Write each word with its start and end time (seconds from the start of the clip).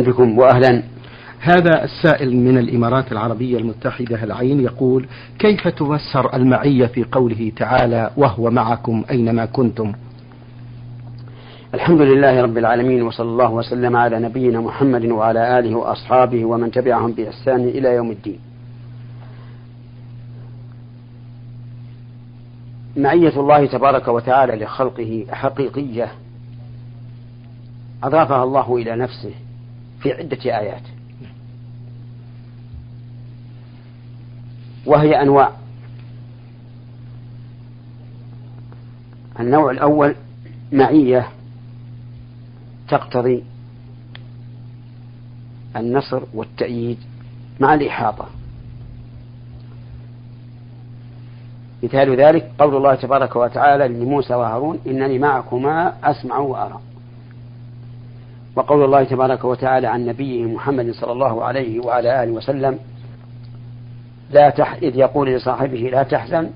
بكم 0.00 0.38
وأهلا. 0.38 0.82
هذا 1.40 1.84
السائل 1.84 2.36
من 2.36 2.58
الإمارات 2.58 3.12
العربية 3.12 3.58
المتحدة 3.58 4.24
العين 4.24 4.60
يقول 4.60 5.06
كيف 5.38 5.68
تفسر 5.68 6.34
المعية 6.34 6.86
في 6.86 7.04
قوله 7.04 7.52
تعالى 7.56 8.10
وهو 8.16 8.50
معكم 8.50 9.04
أينما 9.10 9.46
كنتم؟ 9.46 9.92
الحمد 11.74 12.00
لله 12.00 12.42
رب 12.42 12.58
العالمين 12.58 13.02
وصلى 13.02 13.28
الله 13.28 13.50
وسلم 13.50 13.96
على 13.96 14.18
نبينا 14.18 14.60
محمد 14.60 15.04
وعلى 15.04 15.58
آله 15.58 15.74
وأصحابه 15.74 16.44
ومن 16.44 16.70
تبعهم 16.70 17.12
بإحسان 17.12 17.68
إلى 17.68 17.88
يوم 17.94 18.10
الدين. 18.10 18.38
معية 22.96 23.40
الله 23.40 23.66
تبارك 23.66 24.08
وتعالى 24.08 24.64
لخلقه 24.64 25.26
حقيقية 25.32 26.08
أضافها 28.02 28.44
الله 28.44 28.76
إلى 28.76 28.96
نفسه. 28.96 29.45
في 30.00 30.12
عدة 30.12 30.58
آيات. 30.58 30.82
وهي 34.86 35.22
أنواع. 35.22 35.50
النوع 39.40 39.70
الأول 39.70 40.14
معية 40.72 41.28
تقتضي 42.88 43.44
النصر 45.76 46.22
والتأييد 46.34 46.98
مع 47.60 47.74
الإحاطة. 47.74 48.26
مثال 51.82 52.20
ذلك 52.20 52.52
قول 52.58 52.76
الله 52.76 52.94
تبارك 52.94 53.36
وتعالى 53.36 53.88
لموسى 53.88 54.34
وهارون 54.34 54.78
إنني 54.86 55.18
معكما 55.18 55.94
أسمع 56.04 56.38
وأرى. 56.38 56.80
وقول 58.56 58.84
الله 58.84 59.04
تبارك 59.04 59.44
وتعالى 59.44 59.86
عن 59.86 60.06
نبيه 60.06 60.44
محمد 60.44 60.90
صلى 60.90 61.12
الله 61.12 61.44
عليه 61.44 61.80
وعلى 61.80 62.22
آله 62.22 62.32
وسلم 62.32 62.78
لا 64.30 64.50
تح... 64.50 64.72
إذ 64.72 64.96
يقول 64.96 65.30
لصاحبه 65.30 65.78
لا 65.92 66.02
تحزن 66.02 66.50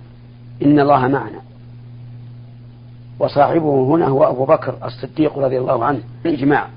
إن 0.63 0.81
الله 0.81 1.09
معنا. 1.09 1.41
وصاحبه 3.19 3.85
هنا 3.85 4.07
هو 4.07 4.25
أبو 4.25 4.45
بكر 4.45 4.79
الصديق 4.85 5.39
رضي 5.39 5.59
الله 5.59 5.85
عنه 5.85 6.01
بالإجماع 6.25 6.69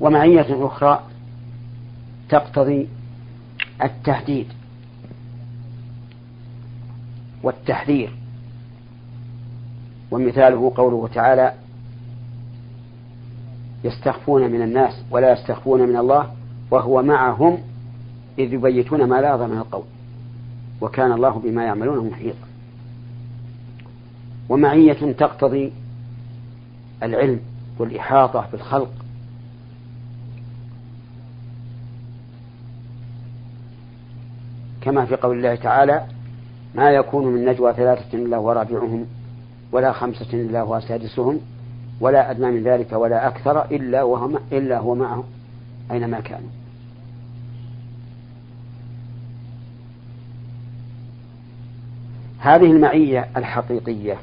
ومعية 0.00 0.66
أخرى 0.66 1.02
تقتضي 2.28 2.88
التهديد 3.82 4.46
والتحذير. 7.42 8.12
ومثاله 10.10 10.72
قوله 10.76 11.08
تعالى 11.14 11.52
يستخفون 13.84 14.50
من 14.50 14.62
الناس 14.62 15.02
ولا 15.10 15.32
يستخفون 15.32 15.88
من 15.88 15.96
الله 15.96 16.30
وهو 16.70 17.02
معهم 17.02 17.58
إذ 18.38 18.52
يبيتون 18.52 19.04
ما 19.04 19.20
لا 19.20 19.36
من 19.46 19.58
القول 19.58 19.84
وكان 20.80 21.12
الله 21.12 21.30
بما 21.30 21.64
يعملون 21.64 22.10
محيطا. 22.10 22.48
ومعية 24.48 25.12
تقتضي 25.12 25.72
العلم 27.02 27.40
والإحاطة 27.78 28.48
بالخلق 28.52 28.92
كما 34.80 35.04
في 35.04 35.16
قول 35.16 35.36
الله 35.36 35.54
تعالى 35.54 36.06
ما 36.74 36.90
يكون 36.90 37.26
من 37.26 37.44
نجوى 37.44 37.72
ثلاثة 37.72 38.18
إلا 38.18 38.38
ورابعهم 38.38 39.06
ولا 39.72 39.92
خمسة 39.92 40.26
إلا 40.32 40.60
هو 40.60 40.80
سادسهم 40.80 41.40
ولا 42.00 42.30
أدنى 42.30 42.50
من 42.50 42.62
ذلك 42.62 42.92
ولا 42.92 43.28
أكثر 43.28 43.64
إلا 43.64 44.02
وهو 44.02 44.38
إلا 44.52 44.78
هو 44.78 44.94
معهم 44.94 45.24
أينما 45.90 46.20
كانوا. 46.20 46.48
هذه 52.38 52.72
المعية 52.72 53.28
الحقيقية 53.36 54.16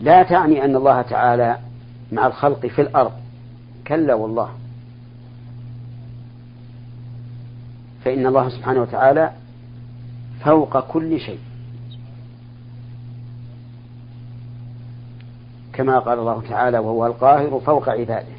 لا 0.00 0.22
تعني 0.22 0.64
أن 0.64 0.76
الله 0.76 1.02
تعالى 1.02 1.58
مع 2.12 2.26
الخلق 2.26 2.66
في 2.66 2.82
الأرض. 2.82 3.12
كلا 3.86 4.14
والله. 4.14 4.50
فإن 8.04 8.26
الله 8.26 8.48
سبحانه 8.48 8.80
وتعالى 8.80 9.32
فوق 10.44 10.80
كل 10.80 11.20
شيء. 11.20 11.38
كما 15.78 15.98
قال 15.98 16.18
الله 16.18 16.42
تعالى 16.48 16.78
وهو 16.78 17.06
القاهر 17.06 17.60
فوق 17.60 17.88
عباده. 17.88 18.38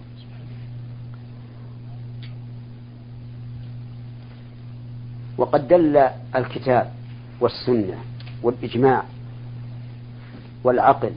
وقد 5.37 5.67
دل 5.67 5.97
الكتاب 6.35 6.91
والسنة 7.39 7.97
والإجماع 8.43 9.03
والعقل 10.63 11.11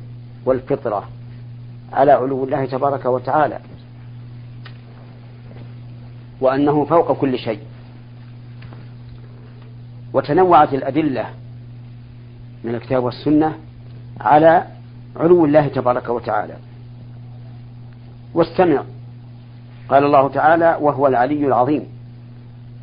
والفطرة 0.44 1.08
على 1.92 2.12
علو 2.12 2.44
الله 2.44 2.66
تبارك 2.66 3.04
وتعالى. 3.04 3.58
وأنه 6.40 6.84
فوق 6.84 7.12
كل 7.12 7.38
شيء. 7.38 7.60
وتنوعت 10.12 10.74
الأدلة 10.74 11.26
من 12.64 12.74
الكتاب 12.74 13.04
والسنة 13.04 13.58
على 14.20 14.66
علو 15.16 15.44
الله 15.44 15.68
تبارك 15.68 16.08
وتعالى. 16.08 16.54
واستمع. 18.34 18.84
قال 19.88 20.04
الله 20.04 20.28
تعالى 20.28 20.78
وهو 20.80 21.06
العلي 21.06 21.46
العظيم 21.46 21.86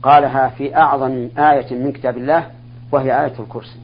قالها 0.04 0.50
في 0.50 0.76
أعظم 0.76 1.30
آية 1.38 1.84
من 1.84 1.92
كتاب 1.92 2.18
الله 2.18 2.52
وهي 2.92 3.26
آية 3.26 3.34
الكرسي. 3.40 3.80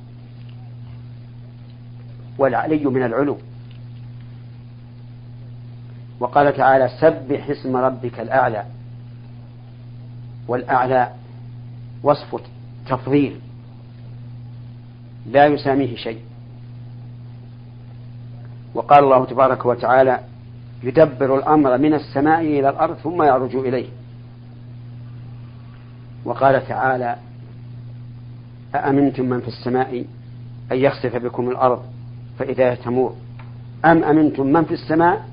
والعلي 2.38 2.86
من 2.86 3.04
العلو. 3.04 3.38
وقال 6.20 6.54
تعالى 6.54 6.90
سبح 7.02 7.50
اسم 7.50 7.76
ربك 7.76 8.20
الأعلى 8.20 8.66
والأعلى 10.48 11.10
وصف 12.04 12.42
تفضيل 12.88 13.40
لا 15.26 15.46
يساميه 15.46 15.96
شيء. 15.96 16.20
وقال 18.75 19.03
الله 19.03 19.25
تبارك 19.25 19.66
وتعالى 19.66 20.19
يدبر 20.84 21.38
الأمر 21.38 21.78
من 21.78 21.94
السماء 21.94 22.41
إلى 22.41 22.69
الأرض 22.69 22.96
ثم 22.96 23.24
يعرج 23.24 23.56
إليه. 23.56 23.88
وقال 26.25 26.68
تعالى 26.68 27.16
أأمنتم 28.75 29.25
من 29.25 29.40
في 29.40 29.47
السماء 29.47 30.06
أن 30.72 30.78
يخسف 30.78 31.16
بكم 31.16 31.50
الأرض 31.50 31.84
فإذا 32.40 32.75
تمور؟ 32.75 33.16
أم 33.85 34.03
أمنتم 34.03 34.47
من 34.47 34.64
في 34.64 34.74
السماء 34.74 35.30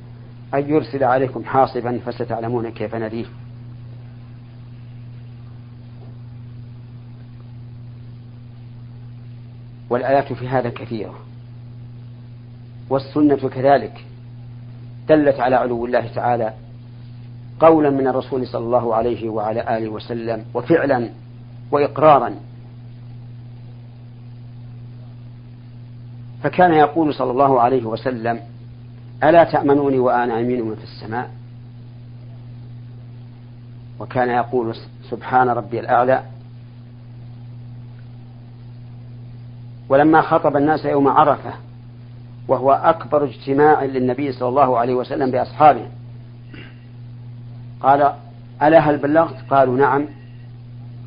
أن 0.55 0.71
يرسل 0.71 1.05
عليكم 1.05 1.45
حاصبا 1.45 2.01
فستعلمون 2.07 2.71
كيف 2.71 2.95
نذير 2.95 3.29
والآيات 9.91 10.33
في 10.33 10.49
هذا 10.49 10.71
كثيرة. 10.71 11.15
والسنة 12.93 13.49
كذلك 13.49 14.05
دلت 15.09 15.41
على 15.41 15.57
علو 15.57 15.87
الله 15.87 16.07
تعالى 16.15 16.53
قولا 17.61 17.91
من 17.91 18.07
الرسول 18.07 18.47
صلى 18.47 18.65
الله 18.65 18.95
عليه 18.95 19.29
وعلى 19.29 19.79
آله 19.79 19.89
وسلم 19.89 20.45
وفعلا 20.55 21.11
وإقرارا. 21.71 22.35
فكان 26.43 26.75
يقول 26.75 27.15
صلى 27.15 27.31
الله 27.31 27.61
عليه 27.61 27.85
وسلم 27.85 28.41
ألا 29.25 29.45
تأمنوني 29.45 29.99
وأنا 29.99 30.41
أمين 30.41 30.63
من 30.63 30.75
في 30.75 30.85
السماء؟ 30.85 31.31
وكان 34.01 34.31
يقول 34.31 34.77
سبحان 35.11 35.49
ربي 35.49 35.81
الأعلى. 35.81 36.23
ولما 39.89 40.21
خطب 40.21 40.57
الناس 40.57 40.85
يوم 40.85 41.09
عرفة 41.09 41.53
وهو 42.49 42.73
أكبر 42.73 43.25
اجتماع 43.25 43.85
للنبي 43.85 44.33
صلى 44.33 44.49
الله 44.49 44.79
عليه 44.79 44.95
وسلم 44.95 45.31
بأصحابه. 45.31 45.87
قال 47.81 48.13
ألا 48.63 48.79
هل 48.79 48.99
بلغت؟ 48.99 49.37
قالوا 49.51 49.77
نعم. 49.77 50.07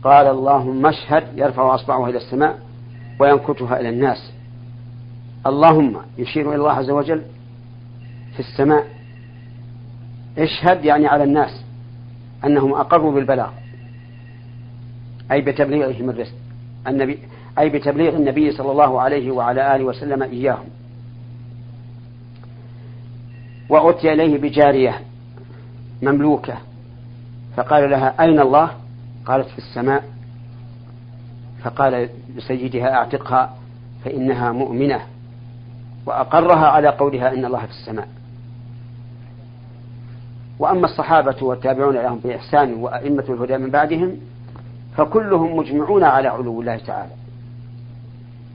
قال 0.03 0.27
اللهم 0.27 0.85
اشهد 0.85 1.23
يرفع 1.35 1.75
أصبعه 1.75 2.09
إلى 2.09 2.17
السماء 2.17 2.59
وينكتها 3.19 3.79
إلى 3.79 3.89
الناس. 3.89 4.31
اللهم 5.47 5.97
يشير 6.17 6.49
إلى 6.49 6.55
الله 6.55 6.71
عز 6.71 6.89
وجل 6.89 7.21
في 8.33 8.39
السماء. 8.39 8.87
اشهد 10.37 10.85
يعني 10.85 11.07
على 11.07 11.23
الناس 11.23 11.63
أنهم 12.45 12.73
أقروا 12.73 13.11
بالبلاغ. 13.11 13.49
أي 15.31 15.41
بتبليغهم 15.41 16.09
الرزق. 16.09 16.35
النبي 16.87 17.19
أي 17.59 17.69
بتبليغ 17.69 18.15
النبي 18.15 18.51
صلى 18.51 18.71
الله 18.71 19.01
عليه 19.01 19.31
وعلى 19.31 19.75
آله 19.75 19.83
وسلم 19.83 20.23
إياهم. 20.23 20.65
وأتي 23.69 24.13
إليه 24.13 24.37
بجارية 24.37 25.01
مملوكة. 26.01 26.53
فقال 27.57 27.89
لها 27.89 28.23
أين 28.23 28.39
الله؟ 28.39 28.71
قالت 29.25 29.47
في 29.47 29.57
السماء. 29.57 30.03
فقال 31.63 32.09
لسيدها 32.35 32.93
أعتقها 32.93 33.55
فإنها 34.05 34.51
مؤمنة. 34.51 35.01
وأقرها 36.05 36.67
على 36.67 36.87
قولها 36.87 37.33
إن 37.33 37.45
الله 37.45 37.59
في 37.59 37.71
السماء. 37.71 38.07
وأما 40.59 40.85
الصحابة 40.85 41.35
والتابعون 41.41 41.95
لهم 41.95 42.19
بإحسان 42.19 42.73
وأئمة 42.73 43.23
الهدى 43.29 43.57
من 43.57 43.69
بعدهم 43.69 44.17
فكلهم 44.97 45.57
مجمعون 45.57 46.03
على 46.03 46.27
علو 46.27 46.61
الله 46.61 46.77
تعالى 46.77 47.11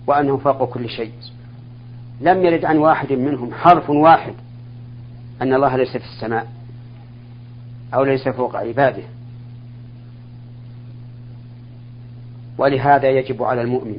وأنه 0.07 0.37
فوق 0.37 0.65
كل 0.65 0.89
شيء. 0.89 1.13
لم 2.21 2.45
يرد 2.45 2.65
عن 2.65 2.79
واحد 2.79 3.13
منهم 3.13 3.55
حرف 3.55 3.91
واحد 3.91 4.35
أن 5.43 5.55
الله 5.55 5.77
ليس 5.77 5.97
في 5.97 6.05
السماء 6.05 6.47
أو 7.95 8.05
ليس 8.05 8.29
فوق 8.29 8.57
عباده. 8.57 9.03
ولهذا 12.59 13.09
يجب 13.09 13.43
على 13.43 13.63
المؤمن 13.63 13.97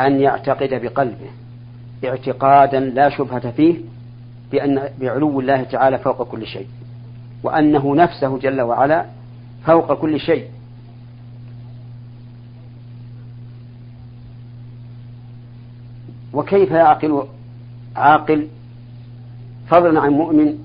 أن 0.00 0.20
يعتقد 0.20 0.68
بقلبه 0.74 1.30
اعتقادا 2.04 2.80
لا 2.80 3.08
شبهة 3.08 3.50
فيه 3.50 3.76
بأن 4.52 4.88
بعلو 5.00 5.40
الله 5.40 5.62
تعالى 5.62 5.98
فوق 5.98 6.22
كل 6.22 6.46
شيء 6.46 6.66
وأنه 7.42 7.96
نفسه 7.96 8.38
جل 8.38 8.60
وعلا 8.60 9.06
فوق 9.66 9.92
كل 9.92 10.20
شيء. 10.20 10.48
وكيف 16.32 16.70
يعقل 16.70 17.26
عاقل 17.96 18.48
فضلا 19.70 20.00
عن 20.00 20.10
مؤمن 20.10 20.58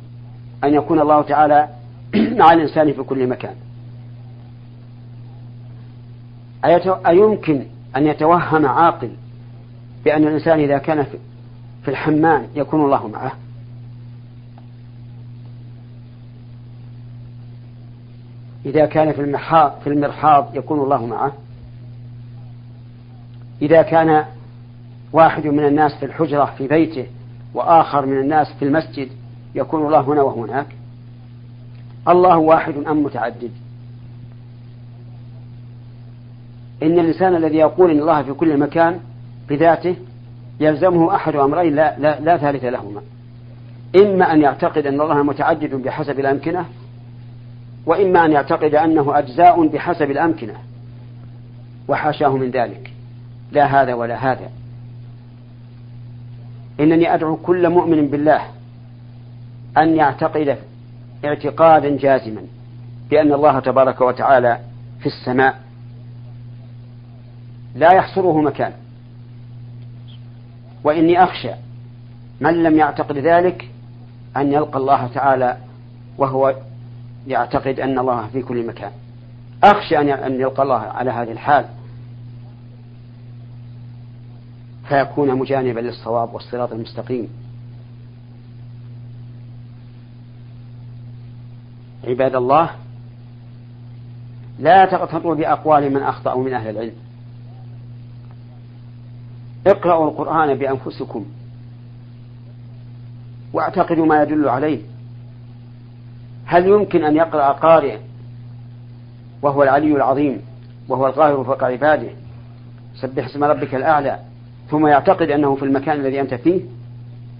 أن 0.64 0.74
يكون 0.74 1.00
الله 1.00 1.22
تعالى 1.22 1.70
مع 2.40 2.54
الإنسان 2.54 2.94
في 2.94 3.04
كل 3.04 3.28
مكان. 3.28 3.56
أيمكن 7.08 7.66
أن 7.98 8.08
يتوهم 8.08 8.66
عاقل 8.66 9.10
بأن 10.06 10.28
الإنسان 10.28 10.60
إذا 10.60 10.78
كان 10.78 11.06
في 11.84 11.92
الحمام 11.92 12.48
يكون 12.56 12.86
الله 12.86 13.08
معه؟ 13.08 13.32
إذا 18.66 18.86
كان 18.86 19.12
في 19.12 19.22
المرحاض 19.22 19.80
في 19.84 19.90
المرحاض 19.90 20.56
يكون 20.56 20.80
الله 20.80 21.06
معه؟ 21.06 21.34
إذا 23.62 23.82
كان 23.82 24.26
واحد 25.14 25.48
من 25.48 25.66
الناس 25.66 25.96
في 25.96 26.06
الحجرة 26.06 26.54
في 26.58 26.68
بيته 26.68 27.06
وآخر 27.56 28.06
من 28.06 28.20
الناس 28.20 28.54
في 28.60 28.66
المسجد 28.66 29.10
يكون 29.56 29.86
الله 29.86 30.02
هنا 30.02 30.22
وهناك 30.22 30.68
الله 32.08 32.38
واحد 32.38 32.74
أم 32.88 33.04
متعدد؟ 33.04 33.52
إن 36.84 37.00
الإنسان 37.00 37.36
الذي 37.36 37.58
يقول 37.58 37.92
إن 37.92 38.00
الله 38.00 38.24
في 38.24 38.34
كل 38.34 38.58
مكان 38.58 39.00
بذاته 39.50 39.96
يلزمه 40.60 41.16
أحد 41.16 41.36
أمرين 41.36 41.76
لا, 41.76 42.00
لا, 42.00 42.20
لا 42.20 42.38
ثالث 42.38 42.64
لهما. 42.64 43.02
إما 43.96 44.34
أن 44.34 44.42
يعتقد 44.42 44.86
أن 44.86 45.02
الله 45.02 45.24
متعدد 45.24 45.76
بحسب 45.76 46.20
الأمكنة 46.20 46.66
وإما 47.86 48.26
أن 48.26 48.32
يعتقد 48.32 48.76
أنه 48.76 49.20
أجزاء 49.20 49.68
بحسب 49.68 50.12
الأمكنة 50.12 50.54
وحاشاه 51.88 52.38
من 52.38 52.52
ذلك. 52.52 52.92
لا 53.52 53.66
هذا 53.66 53.94
ولا 53.94 54.16
هذا. 54.16 54.50
إنني 56.80 57.14
أدعو 57.14 57.36
كل 57.36 57.70
مؤمن 57.70 58.08
بالله 58.08 58.42
أن 59.78 59.96
يعتقد 59.96 60.58
اعتقادا 61.26 61.98
جازما 61.98 62.42
بأن 63.10 63.34
الله 63.34 63.60
تبارك 63.60 64.02
وتعالى 64.02 64.60
في 65.00 65.06
السماء. 65.06 65.60
لا 67.76 67.94
يحصره 67.94 68.42
مكان. 68.42 68.72
وإني 70.84 71.24
أخشى 71.24 71.52
من 72.42 72.64
لم 72.64 72.78
يعتقد 72.78 73.18
ذلك 73.18 73.70
أن 74.38 74.54
يلقى 74.54 74.80
الله 74.80 75.08
تعالى 75.08 75.58
وهو 76.18 76.56
يعتقد 77.28 77.80
أن 77.80 78.00
الله 78.00 78.28
في 78.28 78.42
كل 78.42 78.68
مكان. 78.68 78.92
أخشى 79.64 80.00
أن 80.00 80.42
يلقى 80.42 80.64
الله 80.64 80.80
على 80.80 81.12
هذه 81.12 81.32
الحال. 81.32 81.66
فيكون 84.90 85.36
مجانبا 85.36 85.80
للصواب 85.80 86.34
والصراط 86.34 86.72
المستقيم. 86.72 87.28
عباد 92.04 92.36
الله 92.36 92.70
لا 94.60 94.86
تغتروا 94.86 95.36
بأقوال 95.36 95.94
من 95.94 96.04
أخطأوا 96.04 96.44
من 96.44 96.54
أهل 96.54 96.70
العلم. 96.70 96.94
اقرأوا 99.68 100.10
القرآن 100.10 100.58
بأنفسكم 100.58 101.26
واعتقدوا 103.54 104.06
ما 104.06 104.24
يدل 104.24 104.50
عليه. 104.50 104.82
هل 106.46 106.68
يمكن 106.68 107.04
أن 107.04 107.16
يقرأ 107.16 107.52
قارئ 107.52 107.98
وهو 109.42 109.64
العلي 109.64 109.96
العظيم 109.96 110.42
وهو 110.88 111.08
القاهر 111.08 111.44
فوق 111.44 111.64
عباده؟ 111.64 112.10
سبح 112.96 113.26
اسم 113.26 113.44
ربك 113.44 113.76
الأعلى. 113.76 114.20
ثم 114.76 114.88
يعتقد 114.88 115.30
أنه 115.32 115.56
في 115.56 115.66
المكان 115.66 116.00
الذي 116.00 116.22
أنت 116.22 116.34
فيه 116.34 116.62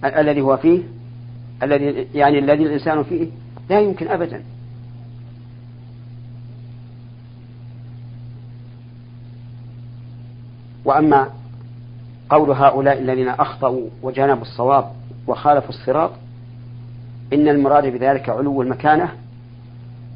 الذي 0.04 0.40
هو 0.40 0.56
فيه 0.56 0.82
الذي 1.62 2.08
يعني 2.14 2.38
الذي 2.38 2.62
الإنسان 2.62 3.02
فيه 3.02 3.28
لا 3.70 3.80
يمكن 3.80 4.08
أبدا. 4.08 4.42
وأما 10.84 11.28
قول 12.30 12.50
هؤلاء 12.50 12.98
الذين 12.98 13.28
أخطأوا 13.28 13.88
وجانبوا 14.02 14.42
الصواب 14.42 14.90
وخالفوا 15.26 15.68
الصراط 15.68 16.10
إن 17.32 17.48
المراد 17.48 17.86
بذلك 17.86 18.28
علو 18.28 18.62
المكانة 18.62 19.12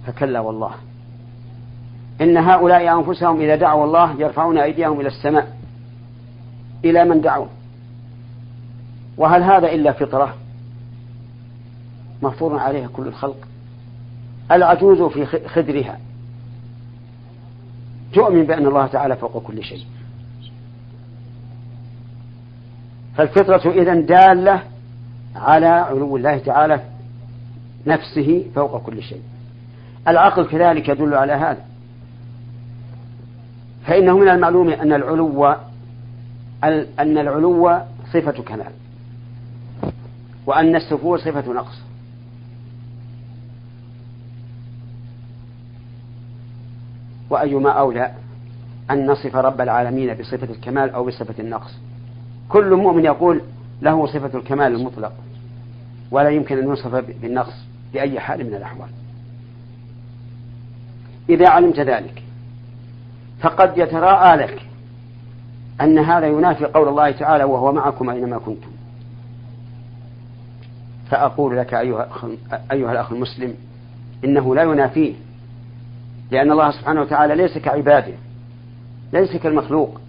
فكلا 0.07 0.41
والله. 0.41 0.71
إن 2.21 2.37
هؤلاء 2.37 2.99
أنفسهم 2.99 3.41
إذا 3.41 3.57
دعوا 3.57 3.85
الله 3.85 4.21
يرفعون 4.21 4.59
أيديهم 4.59 5.01
إلى 5.01 5.09
السماء 5.09 5.60
إلى 6.85 7.05
من 7.05 7.21
دعوا. 7.21 7.47
وهل 9.17 9.43
هذا 9.43 9.73
إلا 9.73 9.93
فطرة؟ 9.93 10.35
مفطور 12.23 12.59
عليها 12.59 12.88
كل 12.88 13.06
الخلق. 13.06 13.49
العجوز 14.53 15.03
في 15.03 15.49
خدرها. 15.49 15.99
تؤمن 18.12 18.45
بأن 18.45 18.66
الله 18.66 18.87
تعالى 18.87 19.16
فوق 19.16 19.43
كل 19.43 19.62
شيء. 19.62 19.85
فالفطرة 23.16 23.71
إذن 23.71 24.07
دالة 24.07 24.62
على 25.37 25.66
علو 25.66 26.16
الله 26.16 26.38
تعالى 26.38 26.81
نفسه 27.87 28.45
فوق 28.55 28.83
كل 28.83 29.02
شيء. 29.02 29.23
العقل 30.09 30.47
كذلك 30.47 30.88
يدل 30.88 31.14
على 31.14 31.33
هذا. 31.33 31.64
فإنه 33.87 34.19
من 34.19 34.28
المعلوم 34.28 34.69
أن 34.69 34.93
العلو 34.93 35.55
أن 36.64 37.19
العلو 37.19 37.81
صفة 38.12 38.43
كمال 38.43 38.73
وأن 40.47 40.76
السفور 40.76 41.19
صفة 41.19 41.52
نقص. 41.52 41.81
وأيما 47.31 47.71
أولى 47.71 48.12
أن 48.90 49.07
نصف 49.07 49.37
رب 49.37 49.61
العالمين 49.61 50.14
بصفة 50.14 50.49
الكمال 50.50 50.90
أو 50.90 51.05
بصفة 51.05 51.35
النقص. 51.38 51.75
كل 52.49 52.76
مؤمن 52.76 53.05
يقول 53.05 53.40
له 53.83 54.07
صفة 54.07 54.38
الكمال 54.38 54.75
المطلق 54.75 55.12
ولا 56.11 56.31
يمكن 56.31 56.59
أن 56.59 56.64
يوصف 56.64 56.95
بالنقص 56.95 57.55
بأي 57.93 58.21
حال 58.21 58.47
من 58.47 58.55
الأحوال. 58.55 58.88
إذا 61.29 61.49
علمت 61.49 61.81
ذلك 61.81 62.23
فقد 63.40 63.79
يتراءى 63.79 64.37
لك 64.37 64.67
أن 65.81 65.99
هذا 65.99 66.27
ينافي 66.27 66.65
قول 66.65 66.89
الله 66.89 67.11
تعالى 67.11 67.45
وهو 67.45 67.73
معكم 67.73 68.11
أينما 68.11 68.39
كنتم. 68.39 68.71
فأقول 71.11 71.57
لك 71.57 71.75
أيها, 71.75 72.09
أيها 72.73 72.93
الأخ 72.93 73.13
المسلم 73.13 73.55
إنه 74.25 74.55
لا 74.55 74.63
ينافيه 74.63 75.15
لأن 76.31 76.53
الله 76.53 76.71
سبحانه 76.71 77.01
وتعالى 77.01 77.35
ليس 77.35 77.59
كعباده 77.59 78.15
ليس 79.13 79.37
كالمخلوق. 79.37 80.01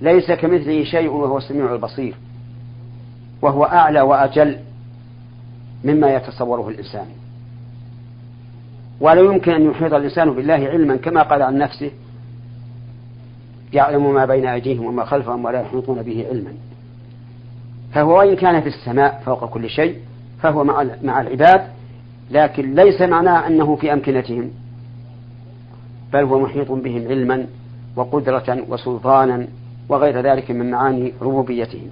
ليس 0.00 0.32
كمثله 0.32 0.84
شيء 0.84 1.10
وهو 1.10 1.38
السميع 1.38 1.72
البصير 1.72 2.14
وهو 3.42 3.64
أعلى 3.64 4.00
وأجل 4.00 4.58
مما 5.84 6.14
يتصوره 6.14 6.68
الإنسان. 6.68 7.06
ولا 9.00 9.20
يمكن 9.20 9.52
أن 9.52 9.70
يحيط 9.70 9.94
الإنسان 9.94 10.30
بالله 10.30 10.54
علما 10.54 10.96
كما 10.96 11.22
قال 11.22 11.42
عن 11.42 11.58
نفسه 11.58 11.90
يعلم 13.72 14.14
ما 14.14 14.24
بين 14.24 14.46
أيديهم 14.46 14.86
وما 14.86 15.04
خلفهم 15.04 15.44
ولا 15.44 15.60
يحيطون 15.60 16.02
به 16.02 16.26
علما. 16.30 16.52
فهو 17.92 18.18
وإن 18.18 18.36
كان 18.36 18.60
في 18.60 18.66
السماء 18.66 19.22
فوق 19.26 19.44
كل 19.44 19.70
شيء 19.70 19.98
فهو 20.42 20.64
مع 20.64 20.86
مع 21.02 21.20
العباد 21.20 21.60
لكن 22.30 22.74
ليس 22.74 23.02
معناه 23.02 23.46
أنه 23.46 23.76
في 23.76 23.92
أمكنتهم. 23.92 24.50
بل 26.12 26.24
هو 26.24 26.40
محيط 26.40 26.72
بهم 26.72 27.08
علما 27.08 27.46
وقدرة 27.96 28.64
وسلطانا 28.68 29.46
وغير 29.88 30.20
ذلك 30.20 30.50
من 30.50 30.70
معاني 30.70 31.12
ربوبيتهم. 31.22 31.90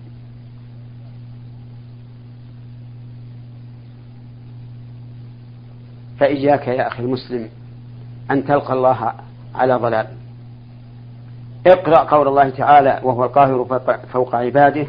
فإياك 6.22 6.68
يا 6.68 6.88
أخي 6.88 7.02
المسلم 7.02 7.48
أن 8.30 8.44
تلقى 8.44 8.72
الله 8.72 9.12
على 9.54 9.74
ضلال. 9.74 10.06
اقرأ 11.66 11.98
قول 11.98 12.28
الله 12.28 12.50
تعالى 12.50 13.00
وهو 13.02 13.24
القاهر 13.24 13.80
فوق 14.12 14.34
عباده 14.34 14.86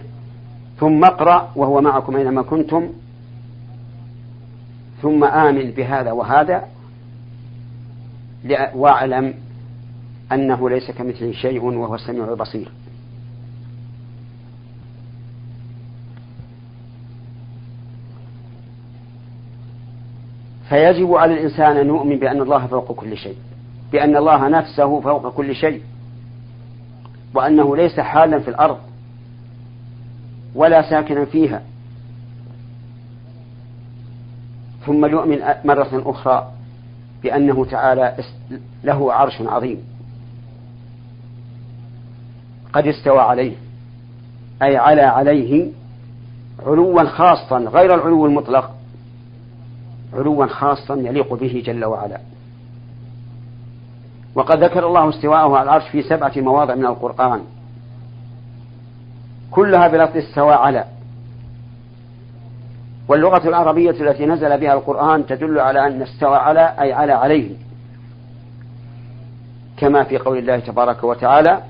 ثم 0.80 1.04
اقرأ 1.04 1.52
وهو 1.56 1.82
معكم 1.82 2.16
أينما 2.16 2.42
كنتم 2.42 2.90
ثم 5.02 5.24
آمن 5.24 5.72
بهذا 5.72 6.12
وهذا 6.12 6.64
واعلم 8.76 9.34
أنه 10.32 10.70
ليس 10.70 10.92
كمثله 10.92 11.32
شيء 11.32 11.64
وهو 11.64 11.96
السميع 11.96 12.30
البصير. 12.30 12.72
فيجب 20.74 21.14
على 21.14 21.34
الإنسان 21.34 21.78
أن 21.78 21.88
يؤمن 21.88 22.20
بأن 22.20 22.42
الله 22.42 22.68
فوق 22.68 22.92
كل 22.92 23.18
شيء 23.18 23.36
بأن 23.92 24.18
الله 24.18 24.48
نفسه 24.48 25.02
فوق 25.02 25.34
كل 25.34 25.56
شيء 25.56 25.82
وأنه 27.34 27.76
ليس 27.76 28.00
حالا 28.00 28.40
في 28.40 28.48
الأرض 28.48 28.78
ولا 30.56 30.90
ساكنا 30.90 31.26
فيها. 31.26 31.62
ثم 34.86 35.06
يؤمن 35.06 35.40
مرة 35.66 36.04
أخرى 36.06 36.52
بأنه 37.24 37.66
تعالى 37.66 38.16
له 38.84 39.14
عرش 39.14 39.42
عظيم. 39.42 39.84
قد 42.74 42.88
استوى 42.88 43.20
عليه 43.20 43.56
أي 44.64 44.78
على 44.78 45.02
عليه 45.02 45.68
علوا 46.68 47.04
خاصا 47.04 47.58
غير 47.58 47.96
العلو 47.96 48.26
المطلق. 48.26 48.83
علوا 50.14 50.46
خاصا 50.46 50.96
يليق 50.96 51.34
به 51.34 51.64
جل 51.66 51.86
وعلا. 51.86 52.20
وقد 54.36 54.64
ذكر 54.64 54.88
الله 54.88 55.10
استواءه 55.10 55.58
على 55.58 55.64
العرش 55.64 55.90
في 55.90 56.02
سبعة 56.02 56.34
مواضع 56.36 56.76
من 56.76 56.86
القرآن. 56.86 57.42
كلها 59.52 59.88
بلفظ 59.88 60.18
استوى 60.18 60.54
على. 60.54 60.86
واللغة 63.08 63.48
العربية 63.48 63.90
التي 64.10 64.26
نزل 64.26 64.58
بها 64.58 64.74
القرآن 64.74 65.26
تدل 65.26 65.60
على 65.60 65.88
أن 65.88 66.02
استوى 66.02 66.36
على 66.36 66.76
أي 66.80 66.94
على 66.94 67.12
عليه. 67.12 67.56
كما 69.78 70.04
في 70.04 70.18
قول 70.18 70.38
الله 70.38 70.60
تبارك 70.60 71.04
وتعالى 71.04 71.62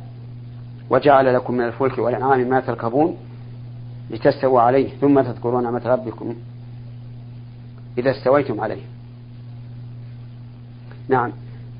وجعل 0.90 1.34
لكم 1.34 1.54
من 1.54 1.66
الفلك 1.66 1.98
والأنعام 1.98 2.40
ما 2.40 2.60
تركبون 2.60 3.18
لتستووا 4.10 4.62
عليه 4.62 4.90
ثم 5.02 5.22
تذكرون 5.22 5.64
نعمة 5.64 5.82
ربكم 5.86 6.36
إذا 7.98 8.12
استويتم 8.12 8.62
عليه. 8.62 8.82
نعم. 11.10 11.32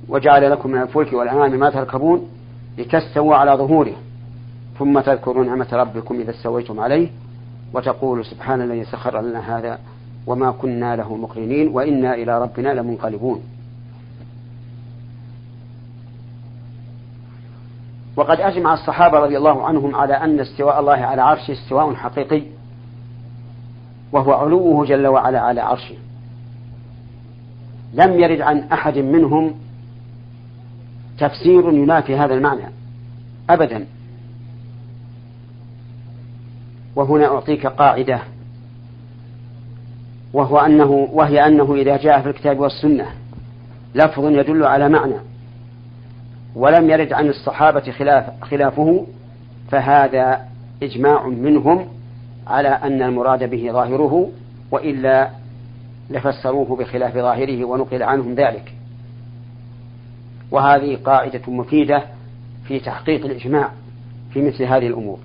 وجعل 0.08 0.52
لكم 0.52 0.72
من 0.72 0.82
الفلك 0.82 1.14
والأنعام 1.14 1.60
ما 1.60 1.70
تركبون 1.70 2.30
لتستووا 2.78 3.36
على 3.36 3.52
ظهوره. 3.52 3.94
ثم 4.80 5.00
تذكروا 5.00 5.46
نعمة 5.46 5.68
ربكم 5.74 6.20
إذا 6.20 6.32
استويتم 6.32 6.80
عليه 6.80 7.10
وتقول 7.74 8.26
سبحان 8.26 8.62
الذي 8.62 8.86
سخر 8.86 9.22
لنا 9.22 9.58
هذا 9.58 9.80
وما 10.28 10.52
كنا 10.52 10.96
له 10.96 11.16
مقرنين 11.16 11.68
وإنا 11.68 12.14
إلى 12.14 12.42
ربنا 12.42 12.74
لمنقلبون. 12.74 13.44
وقد 18.16 18.40
أجمع 18.40 18.74
الصحابة 18.74 19.20
رضي 19.20 19.38
الله 19.38 19.66
عنهم 19.66 19.96
على 19.96 20.14
أن 20.14 20.40
استواء 20.40 20.80
الله 20.80 20.94
على 20.94 21.22
عرشه 21.22 21.52
استواء 21.52 21.94
حقيقي. 21.94 22.44
وهو 24.14 24.34
علوه 24.34 24.86
جل 24.86 25.08
وعلا 25.08 25.40
على 25.40 25.62
عرشه. 25.62 25.96
لم 27.94 28.20
يرد 28.20 28.42
عن 28.42 28.60
أحد 28.60 28.98
منهم 28.98 29.54
تفسير 31.20 31.74
ينافي 31.74 32.16
هذا 32.16 32.34
المعنى. 32.34 32.66
أبدا. 33.50 33.86
وهنا 36.96 37.26
أعطيك 37.26 37.68
قاعدة. 37.68 38.20
وهو 40.34 40.60
أنه 40.60 41.10
وهي 41.12 41.48
أنه 41.48 41.76
إذا 41.76 41.98
جاء 41.98 42.22
في 42.22 42.30
الكتاب 42.30 42.60
والسنة 42.60 43.06
لفظ 43.96 44.26
يدل 44.26 44.66
على 44.66 44.90
معنى. 44.90 45.16
ولم 46.56 46.90
يرد 46.90 47.14
عن 47.14 47.28
الصحابة 47.28 47.92
خلاف 47.92 48.44
خلافه 48.44 49.06
فهذا 49.72 50.46
إجماع 50.84 51.28
منهم 51.28 51.88
على 52.48 52.68
أن 52.70 53.02
المراد 53.02 53.50
به 53.50 53.70
ظاهره 53.72 54.32
وإلا 54.72 55.30
لفسروه 56.10 56.76
بخلاف 56.76 57.14
ظاهره 57.14 57.66
ونقل 57.66 58.04
عنهم 58.04 58.36
ذلك. 58.36 58.74
وهذه 60.52 60.96
قاعدة 61.06 61.42
مفيدة 61.48 62.04
في 62.68 62.80
تحقيق 62.80 63.26
الإجماع 63.26 63.70
في 64.34 64.42
مثل 64.42 64.64
هذه 64.64 64.88
الأمور. 64.88 65.20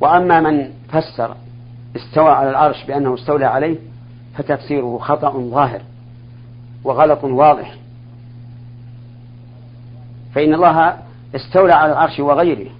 وأما 0.00 0.40
من 0.40 0.70
فسر 0.88 1.36
استوى 1.96 2.30
على 2.30 2.50
العرش 2.50 2.84
بأنه 2.84 3.14
استولى 3.14 3.44
عليه 3.44 3.76
فتفسيره 4.34 4.98
خطأ 4.98 5.38
ظاهر 5.38 5.80
وغلط 6.84 7.24
واضح. 7.24 7.74
فإن 10.34 10.54
الله 10.54 10.98
استولى 11.34 11.72
على 11.72 11.92
العرش 11.92 12.20
وغيره 12.20 12.70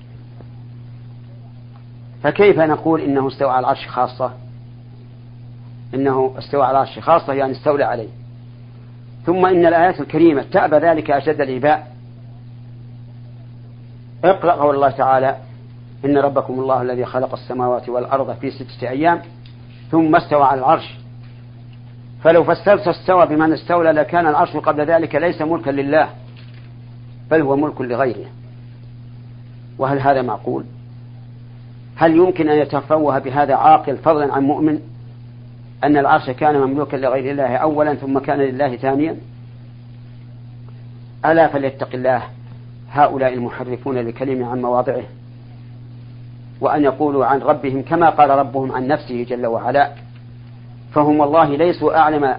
فكيف 2.22 2.58
نقول 2.58 3.00
إنه 3.00 3.28
استوى 3.28 3.50
على 3.50 3.60
العرش 3.60 3.88
خاصة؟ 3.88 4.32
إنه 5.94 6.34
استوى 6.38 6.62
على 6.62 6.70
العرش 6.70 6.98
خاصة 6.98 7.32
يعني 7.32 7.52
استولى 7.52 7.84
عليه. 7.84 8.08
ثم 9.26 9.46
إن 9.46 9.66
الآيات 9.66 10.00
الكريمة 10.00 10.42
تأبى 10.42 10.76
ذلك 10.76 11.10
أشد 11.10 11.40
الإباء 11.40 11.92
اقرأ 14.24 14.52
قول 14.52 14.74
الله 14.74 14.90
تعالى 14.90 15.36
إن 16.04 16.18
ربكم 16.18 16.60
الله 16.60 16.82
الذي 16.82 17.04
خلق 17.04 17.32
السماوات 17.32 17.88
والأرض 17.88 18.36
في 18.36 18.50
ستة 18.50 18.88
أيام 18.88 19.22
ثم 19.90 20.16
استوى 20.16 20.42
على 20.42 20.58
العرش. 20.58 20.94
فلو 22.22 22.44
فسرت 22.44 22.88
استوى 22.88 23.26
بمن 23.26 23.52
استولى 23.52 23.92
لكان 23.92 24.26
العرش 24.26 24.56
قبل 24.56 24.86
ذلك 24.86 25.14
ليس 25.14 25.42
ملكا 25.42 25.70
لله 25.70 26.08
بل 27.30 27.40
هو 27.40 27.56
ملك 27.56 27.80
لغيره. 27.80 28.26
وهل 29.78 30.00
هذا 30.00 30.22
معقول؟ 30.22 30.64
هل 31.98 32.16
يمكن 32.16 32.48
أن 32.48 32.58
يتفوه 32.58 33.18
بهذا 33.18 33.54
عاقل 33.54 33.96
فضلا 33.96 34.34
عن 34.34 34.42
مؤمن 34.42 34.80
أن 35.84 35.96
العرش 35.96 36.30
كان 36.30 36.60
مملوكا 36.60 36.96
لغير 36.96 37.30
الله 37.30 37.56
أولا 37.56 37.94
ثم 37.94 38.18
كان 38.18 38.38
لله 38.38 38.76
ثانيا؟ 38.76 39.16
ألا 41.26 41.48
فليتق 41.48 41.88
الله 41.94 42.22
هؤلاء 42.90 43.34
المحرفون 43.34 43.98
لكلمة 43.98 44.46
عن 44.46 44.62
مواضعه 44.62 45.02
وأن 46.60 46.84
يقولوا 46.84 47.26
عن 47.26 47.40
ربهم 47.40 47.82
كما 47.82 48.10
قال 48.10 48.30
ربهم 48.30 48.72
عن 48.72 48.86
نفسه 48.86 49.22
جل 49.22 49.46
وعلا 49.46 49.90
فهم 50.92 51.20
والله 51.20 51.56
ليسوا 51.56 51.98
أعلم 51.98 52.34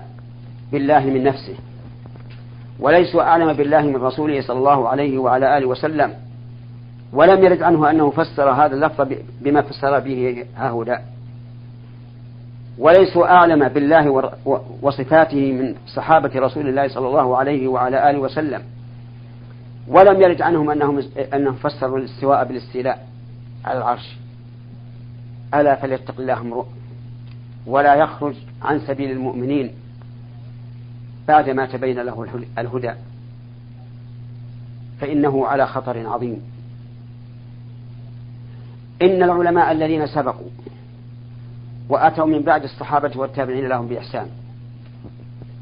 بالله 0.72 1.00
من 1.00 1.24
نفسه 1.24 1.56
وليسوا 2.80 3.22
أعلم 3.22 3.54
بالله 3.54 3.82
من 3.82 3.96
رسوله 3.96 4.42
صلى 4.42 4.58
الله 4.58 4.90
عليه 4.90 5.18
وعلى 5.18 5.58
آله 5.58 5.66
وسلم. 5.66 6.14
ولم 7.14 7.44
يرد 7.44 7.62
عنه 7.62 7.90
أنه 7.90 8.10
فسر 8.10 8.50
هذا 8.50 8.76
اللفظ 8.76 9.08
بما 9.42 9.62
فسر 9.62 10.00
به 10.00 10.46
هؤلاء. 10.56 11.06
وليسوا 12.78 13.28
أعلم 13.28 13.68
بالله 13.68 14.32
وصفاته 14.82 15.52
من 15.52 15.76
صحابة 15.88 16.32
رسول 16.36 16.70
الله 16.70 16.88
صلى 16.88 17.08
الله 17.08 17.38
عليه 17.38 17.68
وعلى 17.68 18.10
آله 18.10 18.20
وسلم. 18.20 18.62
ولم 19.88 20.22
يرد 20.22 20.42
عنهم 20.42 20.70
أنهم 20.70 21.04
أنهم 21.34 21.54
فسروا 21.54 21.98
الاستواء 21.98 22.46
بالاستيلاء 22.46 23.08
على 23.66 23.78
العرش. 23.78 24.18
ألا 25.54 25.76
فليتق 25.76 26.16
الله 26.20 26.40
امرؤ. 26.42 26.66
ولا 27.68 27.96
يخرج 27.96 28.36
عن 28.62 28.80
سبيل 28.80 29.12
المؤمنين 29.12 29.72
بعدما 31.28 31.66
تبين 31.66 32.00
له 32.00 32.28
الهدى. 32.58 32.92
فإنه 35.02 35.48
على 35.48 35.68
خطر 35.68 36.08
عظيم. 36.08 36.42
إن 39.02 39.24
العلماء 39.24 39.72
الذين 39.72 40.08
سبقوا 40.08 40.50
وأتوا 41.90 42.26
من 42.26 42.42
بعد 42.42 42.64
الصحابة 42.64 43.12
والتابعين 43.16 43.68
لهم 43.68 43.88
بإحسان 43.88 44.28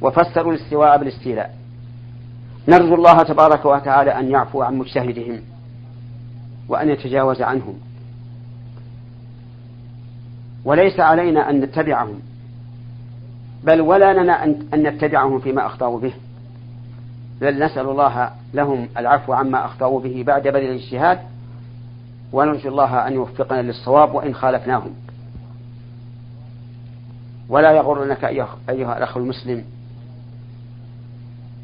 وفسروا 0.02 0.54
الاستواء 0.54 0.98
بالاستيلاء 0.98 1.56
نرجو 2.68 2.96
الله 2.96 3.24
تبارك 3.24 3.66
وتعالى 3.66 4.20
أن 4.20 4.32
يعفو 4.32 4.62
عن 4.62 4.76
مجتهدهم 4.76 5.42
وأن 6.70 6.90
يتجاوز 6.90 7.42
عنهم. 7.42 7.74
وليس 10.66 11.00
علينا 11.00 11.50
أن 11.50 11.62
نتبعهم 11.62 12.20
بل 13.64 13.82
ولا 13.82 14.24
لنا 14.24 14.44
أن 14.44 14.84
نتبعهم 14.84 15.40
فيما 15.40 15.66
أخطأوا 15.66 16.00
به. 16.00 16.14
بل 17.42 17.66
نسأل 17.66 17.90
الله 17.90 18.32
لهم 18.54 18.90
العفو 18.98 19.34
عما 19.34 19.66
أخطأوا 19.66 20.00
به 20.00 20.24
بعد 20.28 20.44
بذل 20.44 20.58
الاجتهاد 20.58 21.20
ونرجو 22.34 22.70
الله 22.70 23.08
أن 23.08 23.14
يوفقنا 23.14 23.62
للصواب 23.62 24.16
وإن 24.16 24.36
خالفناهم. 24.36 24.94
ولا 27.50 27.72
يغرنك 27.72 28.24
أيها 28.70 28.98
الأخ 28.98 29.18
المسلم 29.18 29.64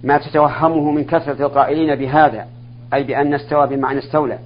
ما 0.04 0.18
تتوهمه 0.18 0.92
من 0.92 1.04
كثرة 1.04 1.46
القائلين 1.46 1.96
بهذا 1.96 2.48
أي 2.94 3.04
بأن 3.04 3.34
استوى 3.34 3.68
بمعنى 3.68 4.00
استولى 4.00 4.40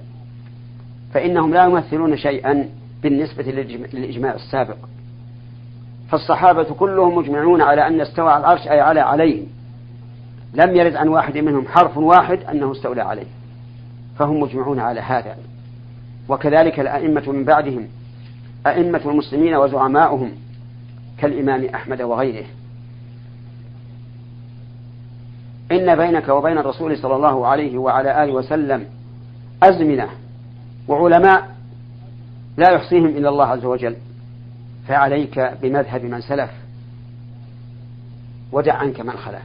فإنهم 1.14 1.54
لا 1.54 1.64
يمثلون 1.64 2.16
شيئا 2.16 2.68
بالنسبة 3.02 3.42
للإجماع 3.92 4.34
السابق. 4.34 4.76
فالصحابة 6.10 6.64
كلهم 6.64 7.18
مجمعون 7.18 7.62
على 7.62 7.86
أن 7.86 8.00
استوى 8.00 8.30
على 8.30 8.40
العرش 8.40 8.68
أي 8.68 8.80
على 8.80 9.00
عليه 9.00 9.46
لم 10.54 10.76
يرد 10.76 10.96
عن 10.96 11.08
واحد 11.08 11.38
منهم 11.38 11.66
حرف 11.68 11.98
واحد 11.98 12.38
أنه 12.44 12.72
استولى 12.72 13.02
عليه. 13.02 13.26
فهم 14.18 14.40
مجمعون 14.40 14.80
على 14.80 15.00
هذا. 15.00 15.36
وكذلك 16.28 16.80
الأئمة 16.80 17.32
من 17.32 17.44
بعدهم 17.44 17.88
أئمة 18.66 19.00
المسلمين 19.04 19.54
وزعماؤهم 19.54 20.32
كالإمام 21.18 21.64
أحمد 21.64 22.02
وغيره. 22.02 22.46
إن 25.72 25.96
بينك 25.96 26.28
وبين 26.28 26.58
الرسول 26.58 26.98
صلى 26.98 27.16
الله 27.16 27.46
عليه 27.46 27.78
وعلى 27.78 28.24
آله 28.24 28.32
وسلم 28.32 28.86
أزمنة 29.62 30.08
وعلماء 30.88 31.56
لا 32.56 32.72
يحصيهم 32.72 33.06
إلا 33.06 33.28
الله 33.28 33.46
عز 33.46 33.64
وجل 33.64 33.96
فعليك 34.88 35.38
بمذهب 35.62 36.04
من 36.04 36.20
سلف 36.20 36.50
ودع 38.52 38.74
عنك 38.74 39.00
من 39.00 39.12
خلف. 39.12 39.42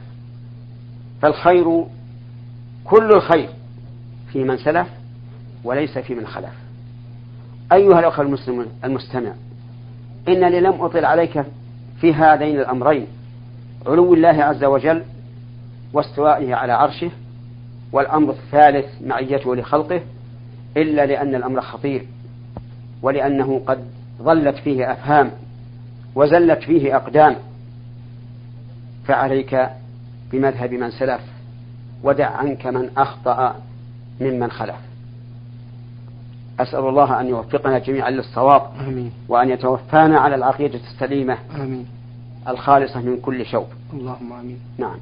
فالخير 1.22 1.84
كل 2.84 3.10
الخير 3.14 3.48
في 4.32 4.44
من 4.44 4.56
سلف 4.56 4.88
وليس 5.64 5.98
في 5.98 6.14
من 6.14 6.26
خلف. 6.26 6.63
أيها 7.72 7.98
الأخ 8.00 8.20
المسلم 8.20 8.66
المستمع 8.84 9.32
إنني 10.28 10.60
لم 10.60 10.80
أطل 10.80 11.04
عليك 11.04 11.44
في 12.00 12.14
هذين 12.14 12.60
الأمرين 12.60 13.06
علو 13.86 14.14
الله 14.14 14.44
عز 14.44 14.64
وجل 14.64 15.02
واستوائه 15.92 16.54
على 16.54 16.72
عرشه 16.72 17.10
والأمر 17.92 18.30
الثالث 18.30 19.02
معيته 19.06 19.56
لخلقه 19.56 20.00
إلا 20.76 21.06
لأن 21.06 21.34
الأمر 21.34 21.60
خطير 21.60 22.06
ولأنه 23.02 23.62
قد 23.66 23.84
ظلت 24.22 24.56
فيه 24.56 24.92
أفهام 24.92 25.30
وزلت 26.14 26.62
فيه 26.62 26.96
أقدام 26.96 27.36
فعليك 29.04 29.68
بمذهب 30.32 30.72
من 30.72 30.90
سلف 30.90 31.20
ودع 32.02 32.30
عنك 32.30 32.66
من 32.66 32.90
أخطأ 32.96 33.60
ممن 34.20 34.50
خلف. 34.50 34.76
أسأل 36.60 36.88
الله 36.88 37.20
أن 37.20 37.26
يوفقنا 37.28 37.78
جميعا 37.78 38.10
للصواب 38.10 38.62
آمين. 38.88 39.12
وأن 39.28 39.50
يتوفانا 39.50 40.18
على 40.18 40.34
العقيدة 40.34 40.80
السليمة 40.92 41.38
آمين. 41.56 41.86
الخالصة 42.48 43.00
من 43.00 43.20
كل 43.20 43.46
شوب. 43.46 43.66
اللهم 43.92 44.32
آمين. 44.32 44.58
نعم. 44.78 44.96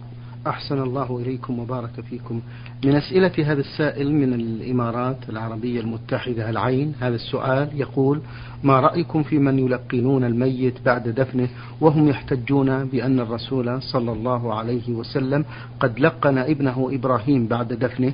أحسن 0.46 0.82
الله 0.82 1.18
إليكم 1.22 1.58
وبارك 1.58 2.00
فيكم. 2.10 2.40
من 2.84 2.96
أسئلة 2.96 3.32
هذا 3.52 3.60
السائل 3.60 4.12
من 4.14 4.32
الإمارات 4.34 5.16
العربية 5.28 5.80
المتحدة 5.80 6.50
العين 6.50 6.94
هذا 7.00 7.14
السؤال 7.14 7.68
يقول 7.74 8.20
ما 8.62 8.80
رأيكم 8.80 9.22
في 9.22 9.38
من 9.38 9.58
يلقنون 9.58 10.24
الميت 10.24 10.74
بعد 10.84 11.08
دفنه 11.08 11.48
وهم 11.80 12.08
يحتجون 12.08 12.84
بأن 12.84 13.20
الرسول 13.20 13.82
صلى 13.82 14.12
الله 14.12 14.54
عليه 14.54 14.90
وسلم 14.92 15.44
قد 15.80 16.00
لقن 16.00 16.38
ابنه 16.38 16.88
إبراهيم 16.92 17.46
بعد 17.46 17.68
دفنه؟ 17.72 18.12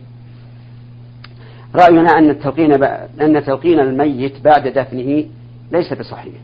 رأينا 1.74 2.18
أن 2.18 2.30
التلقين. 2.30 2.84
أن 3.20 3.44
تلقين 3.44 3.80
الميت 3.80 4.40
بعد 4.40 4.68
دفنه 4.68 5.24
ليس 5.72 5.92
بصحيح. 5.92 6.34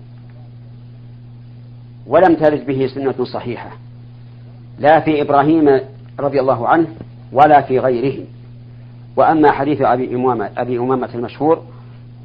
ولم 2.07 2.35
ترد 2.35 2.67
به 2.67 2.87
سنة 2.87 3.25
صحيحة. 3.25 3.71
لا 4.79 5.01
في 5.01 5.23
إبراهيم 5.23 5.81
رضي 6.21 6.41
الله 6.41 6.69
عنه 6.69 6.87
ولا 7.33 7.61
في 7.61 7.79
غيره. 7.79 8.25
وأما 9.17 9.53
حديث 9.53 9.83
أبي 9.83 10.15
أمامة, 10.15 10.51
أبي 10.57 10.79
أمامة 10.79 11.09
المشهور 11.15 11.63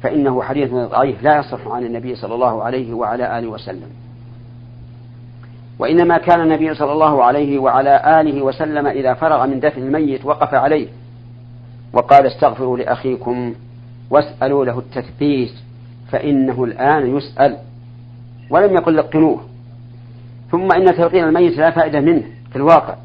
فإنه 0.02 0.42
حديث 0.42 0.70
ضعيف 0.72 1.22
لا 1.22 1.38
يصح 1.38 1.68
عن 1.68 1.86
النبي 1.86 2.14
صلى 2.14 2.34
الله 2.34 2.62
عليه 2.62 2.94
وعلى 2.94 3.38
آله 3.38 3.48
وسلم. 3.48 3.90
وإنما 5.78 6.18
كان 6.18 6.40
النبي 6.40 6.74
صلى 6.74 6.92
الله 6.92 7.24
عليه 7.24 7.58
وعلى 7.58 8.20
آله 8.20 8.42
وسلم 8.42 8.86
إذا 8.86 9.14
فرغ 9.14 9.46
من 9.46 9.60
دفن 9.60 9.82
الميت 9.82 10.24
وقف 10.24 10.54
عليه 10.54 10.88
وقال 11.92 12.26
استغفروا 12.26 12.78
لأخيكم 12.78 13.54
واسألوا 14.10 14.64
له 14.64 14.78
التثبيت 14.78 15.52
فإنه 16.12 16.64
الآن 16.64 17.16
يسأل 17.16 17.56
ولم 18.50 18.74
يقل 18.74 18.96
لقنوه. 18.96 19.40
ثم 20.50 20.72
إن 20.72 20.84
تلقين 20.84 21.24
الميت 21.24 21.56
لا 21.58 21.70
فائدة 21.70 22.00
منه 22.00 22.22
في 22.50 22.56
الواقع. 22.56 22.96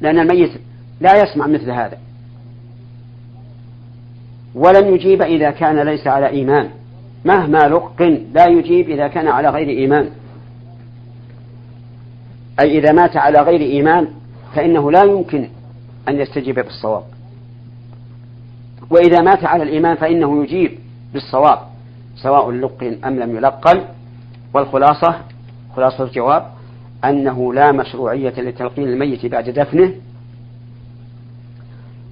لأن 0.00 0.18
الميت 0.18 0.50
لا 1.00 1.22
يسمع 1.22 1.46
مثل 1.46 1.70
هذا. 1.70 1.98
ولن 4.54 4.94
يجيب 4.94 5.22
إذا 5.22 5.50
كان 5.50 5.78
ليس 5.78 6.06
على 6.06 6.28
إيمان. 6.28 6.70
مهما 7.24 7.68
لقن 7.68 8.26
لا 8.34 8.46
يجيب 8.46 8.90
إذا 8.90 9.08
كان 9.08 9.28
على 9.28 9.48
غير 9.48 9.68
إيمان. 9.68 10.10
أي 12.60 12.78
إذا 12.78 12.92
مات 12.92 13.16
على 13.16 13.40
غير 13.40 13.60
إيمان 13.60 14.08
فإنه 14.54 14.90
لا 14.90 15.02
يمكن 15.02 15.48
أن 16.08 16.20
يستجيب 16.20 16.54
بالصواب. 16.54 17.15
وإذا 18.90 19.22
مات 19.22 19.44
على 19.44 19.62
الإيمان 19.62 19.96
فإنه 19.96 20.44
يجيب 20.44 20.78
بالصواب 21.12 21.58
سواء 22.16 22.50
لقن 22.50 22.98
أم 23.04 23.18
لم 23.18 23.36
يلقن. 23.36 23.84
والخلاصة 24.54 25.20
خلاصة 25.76 26.04
الجواب 26.04 26.46
أنه 27.04 27.54
لا 27.54 27.72
مشروعية 27.72 28.40
لتلقين 28.40 28.88
الميت 28.88 29.26
بعد 29.26 29.50
دفنه 29.50 29.92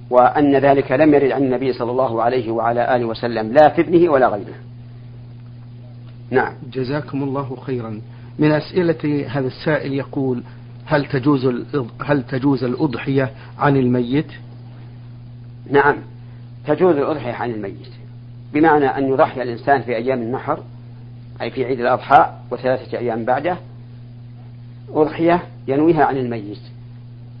وأن 0.09 0.55
ذلك 0.55 0.91
لم 0.91 1.13
يرد 1.13 1.31
عن 1.31 1.43
النبي 1.43 1.73
صلى 1.73 1.91
الله 1.91 2.21
عليه 2.21 2.51
وعلى 2.51 2.95
آله 2.95 3.05
وسلم 3.05 3.53
لا 3.53 3.69
في 3.69 3.81
ابنه 3.81 4.11
ولا 4.11 4.27
غيره. 4.27 4.55
نعم. 6.29 6.53
جزاكم 6.73 7.23
الله 7.23 7.57
خيرا. 7.61 8.01
من 8.39 8.51
أسئلة 8.51 9.25
هذا 9.27 9.47
السائل 9.47 9.93
يقول 9.93 10.43
هل 10.85 11.05
تجوز 11.05 11.45
هل 12.01 12.23
تجوز 12.23 12.63
الأضحية 12.63 13.31
عن 13.59 13.77
الميت؟ 13.77 14.31
نعم. 15.71 15.95
تجوز 16.67 16.95
الأضحية 16.95 17.33
عن 17.33 17.51
الميت. 17.51 17.87
بمعنى 18.53 18.85
أن 18.85 19.09
يضحي 19.09 19.41
الإنسان 19.41 19.81
في 19.81 19.95
أيام 19.95 20.21
النحر 20.21 20.59
أي 21.41 21.51
في 21.51 21.65
عيد 21.65 21.79
الأضحى 21.79 22.33
وثلاثة 22.51 22.97
أيام 22.97 23.25
بعده 23.25 23.57
أضحية 24.93 25.43
ينويها 25.67 26.05
عن 26.05 26.17
الميت. 26.17 26.61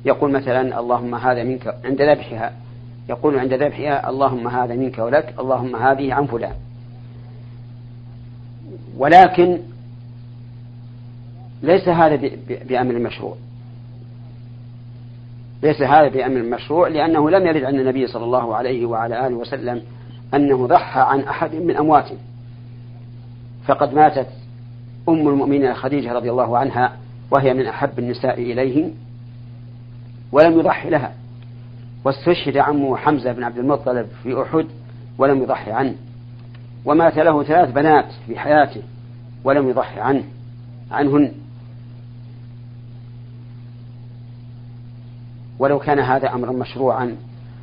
يقول 0.05 0.31
مثلا 0.31 0.79
اللهم 0.79 1.15
هذا 1.15 1.43
منك 1.43 1.75
عند 1.85 2.01
ذبحها. 2.01 2.53
يقول 3.09 3.39
عند 3.39 3.53
ذبحها 3.53 4.09
اللهم 4.09 4.47
هذا 4.47 4.75
منك 4.75 4.97
ولك 4.97 5.33
اللهم 5.39 5.75
هذه 5.75 6.13
عن 6.13 6.25
فلان. 6.25 6.53
ولكن 8.97 9.59
ليس 11.63 11.87
هذا 11.87 12.31
بأمر 12.69 12.99
مشروع. 12.99 13.37
ليس 15.65 15.81
هذا 15.81 16.07
بأمر 16.07 16.43
مشروع 16.43 16.87
لأنه 16.87 17.29
لم 17.29 17.47
يرد 17.47 17.63
عن 17.63 17.79
النبي 17.79 18.07
صلى 18.07 18.23
الله 18.23 18.55
عليه 18.55 18.85
وعلى 18.85 19.27
آله 19.27 19.35
وسلم 19.35 19.81
أنه 20.33 20.67
ضحى 20.67 20.99
عن 20.99 21.19
أحد 21.19 21.55
من 21.55 21.77
أمواته 21.77 22.17
فقد 23.67 23.93
ماتت 23.93 24.27
أم 25.09 25.27
المؤمنين 25.27 25.73
خديجة 25.73 26.13
رضي 26.13 26.31
الله 26.31 26.57
عنها 26.57 26.97
وهي 27.31 27.53
من 27.53 27.65
أحب 27.67 27.99
النساء 27.99 28.41
إليه 28.41 28.89
ولم 30.31 30.59
يضحي 30.59 30.89
لها. 30.89 31.13
واستشهد 32.05 32.57
عمه 32.57 32.97
حمزة 32.97 33.31
بن 33.31 33.43
عبد 33.43 33.57
المطلب 33.57 34.07
في 34.23 34.41
أحد 34.41 34.65
ولم 35.17 35.43
يضحي 35.43 35.71
عنه. 35.71 35.95
ومات 36.85 37.17
له 37.17 37.43
ثلاث 37.43 37.71
بنات 37.71 38.05
في 38.27 38.39
حياته 38.39 38.81
ولم 39.43 39.69
يضحي 39.69 39.99
عنه 39.99 40.23
عنهن. 40.91 41.31
ولو 45.59 45.79
كان 45.79 45.99
هذا 45.99 46.33
أمرا 46.33 46.51
مشروعا 46.51 47.15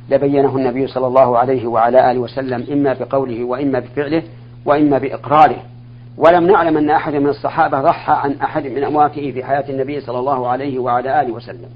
لبينه 0.09 0.57
النبي 0.57 0.87
صلى 0.87 1.07
الله 1.07 1.37
عليه 1.37 1.67
وعلى 1.67 2.11
آله 2.11 2.19
وسلم 2.19 2.65
إما 2.71 2.93
بقوله 2.93 3.43
وإما 3.43 3.79
بفعله 3.79 4.23
وإما 4.65 4.97
بإقراره. 4.97 5.63
ولم 6.17 6.47
نعلم 6.47 6.77
أن 6.77 6.89
أحد 6.89 7.13
من 7.13 7.27
الصحابة 7.27 7.81
ضحى 7.81 8.13
عن 8.13 8.31
أحد 8.31 8.65
من 8.65 8.83
أمواته 8.83 9.31
في 9.31 9.43
حياة 9.43 9.69
النبي 9.69 10.01
صلى 10.01 10.19
الله 10.19 10.47
عليه 10.47 10.79
وعلى 10.79 11.21
آله 11.21 11.33
وسلم. 11.33 11.69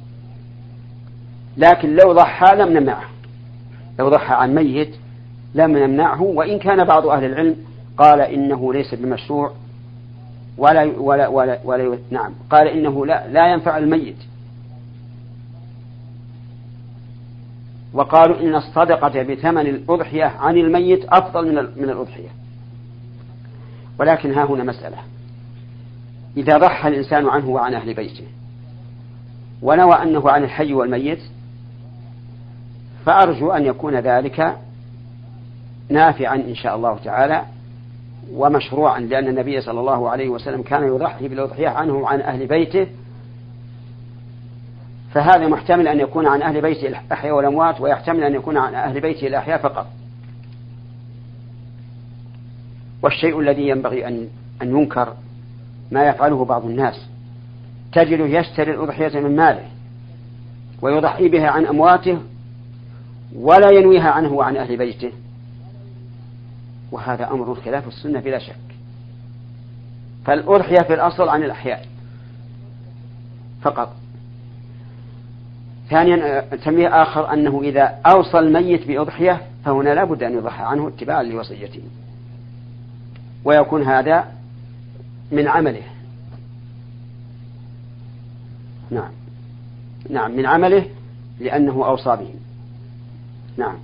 لكن 1.58 1.96
لو 1.96 2.14
ضحى 2.14 2.56
لم 2.56 2.70
نمنعه. 2.70 3.10
لو 4.00 4.10
ضحى 4.10 4.34
عن 4.34 4.56
ميت 4.56 4.96
لم 5.56 5.78
نمنعه. 5.78 6.22
وإن 6.22 6.60
كان 6.60 6.84
بعض 6.84 7.08
أهل 7.08 7.24
العلم 7.26 7.56
قال 7.98 8.22
إنه 8.22 8.74
ليس 8.74 8.96
بمشروع 8.96 9.52
ولا 10.58 10.92
ولا 11.00 11.28
ولا, 11.28 11.60
ولا 11.64 11.98
نعم 12.12 12.34
قال 12.50 12.68
إنه 12.68 13.06
لا 13.06 13.28
لا 13.28 13.48
ينفع 13.48 13.78
الميت. 13.78 14.18
وقالوا 17.98 18.40
إن 18.40 18.56
الصدقة 18.56 19.24
بثمن 19.24 19.68
الأضحية 19.68 20.26
عن 20.26 20.58
الميت 20.58 21.06
أفضل 21.06 21.48
من 21.48 21.56
من 21.56 21.90
الأضحية. 21.90 22.30
ولكن 24.00 24.34
ها 24.34 24.44
هنا 24.44 24.64
مسألة. 24.64 24.98
إذا 26.38 26.58
ضحى 26.58 26.90
الإنسان 26.90 27.28
عنه 27.30 27.50
وعن 27.50 27.74
أهل 27.74 27.94
بيته 27.94 28.24
ونوى 29.62 29.94
أنه 29.94 30.30
عن 30.30 30.44
الحي 30.44 30.74
والميت 30.74 31.20
فأرجو 33.06 33.52
أن 33.52 33.66
يكون 33.66 33.96
ذلك 33.96 34.58
نافعا 35.90 36.36
إن 36.36 36.56
شاء 36.56 36.76
الله 36.76 36.98
تعالى 36.98 37.46
ومشروعا 38.32 39.00
لأن 39.00 39.28
النبي 39.28 39.62
صلى 39.62 39.80
الله 39.80 40.10
عليه 40.10 40.30
وسلم 40.30 40.62
كان 40.62 40.88
يضحي 40.88 41.28
بالأضحية 41.28 41.68
عنه 41.70 41.94
وعن 41.94 42.22
أهل 42.22 42.48
بيته 42.48 42.88
فهذا 45.18 45.48
محتمل 45.48 45.88
أن 45.88 46.00
يكون 46.00 46.28
عن 46.28 46.42
أهل 46.42 46.62
بيته 46.62 46.88
الأحياء 46.88 47.36
والأموات 47.36 47.82
ويحتمل 47.82 48.24
أن 48.24 48.36
يكون 48.36 48.58
عن 48.58 48.76
أهل 48.76 49.02
بيته 49.02 49.28
الأحياء 49.28 49.58
فقط. 49.58 49.88
والشيء 53.02 53.40
الذي 53.40 53.68
ينبغي 53.68 54.08
أن 54.08 54.28
أن 54.62 54.78
ينكر 54.78 55.14
ما 55.92 56.08
يفعله 56.08 56.46
بعض 56.46 56.66
الناس. 56.66 57.08
تجده 57.94 58.26
يشتري 58.26 58.72
الأضحية 58.72 59.20
من 59.20 59.36
ماله 59.36 59.66
ويضحي 60.82 61.30
بها 61.30 61.48
عن 61.48 61.66
أمواته 61.66 62.20
ولا 63.36 63.72
ينويها 63.72 64.12
عنه 64.12 64.34
وعن 64.34 64.58
أهل 64.58 64.78
بيته. 64.78 65.12
وهذا 66.92 67.32
أمر 67.32 67.56
خلاف 67.56 67.88
السنة 67.88 68.20
بلا 68.20 68.40
شك. 68.40 68.56
فالأضحية 70.26 70.84
في 70.88 70.94
الأصل 70.94 71.30
عن 71.30 71.44
الأحياء 71.44 71.86
فقط. 73.62 73.96
ثانيا 75.90 76.40
تنبيه 76.40 77.02
آخر 77.02 77.34
أنه 77.34 77.62
إذا 77.64 77.82
أوصى 78.06 78.40
الميت 78.40 78.88
بأضحية 78.88 79.42
فهنا 79.66 79.90
لا 79.96 80.04
بد 80.04 80.24
أن 80.24 80.34
يضحى 80.34 80.64
عنه 80.64 80.88
اتباعا 80.88 81.24
لوصيته. 81.24 81.82
ويكون 83.46 83.84
هذا 83.84 84.32
من 85.32 85.48
عمله. 85.48 85.84
نعم. 88.92 89.12
نعم 90.10 90.32
من 90.32 90.46
عمله 90.46 90.86
لأنه 91.40 91.86
أوصى 91.86 92.16
به. 92.16 92.30
نعم. 93.58 93.76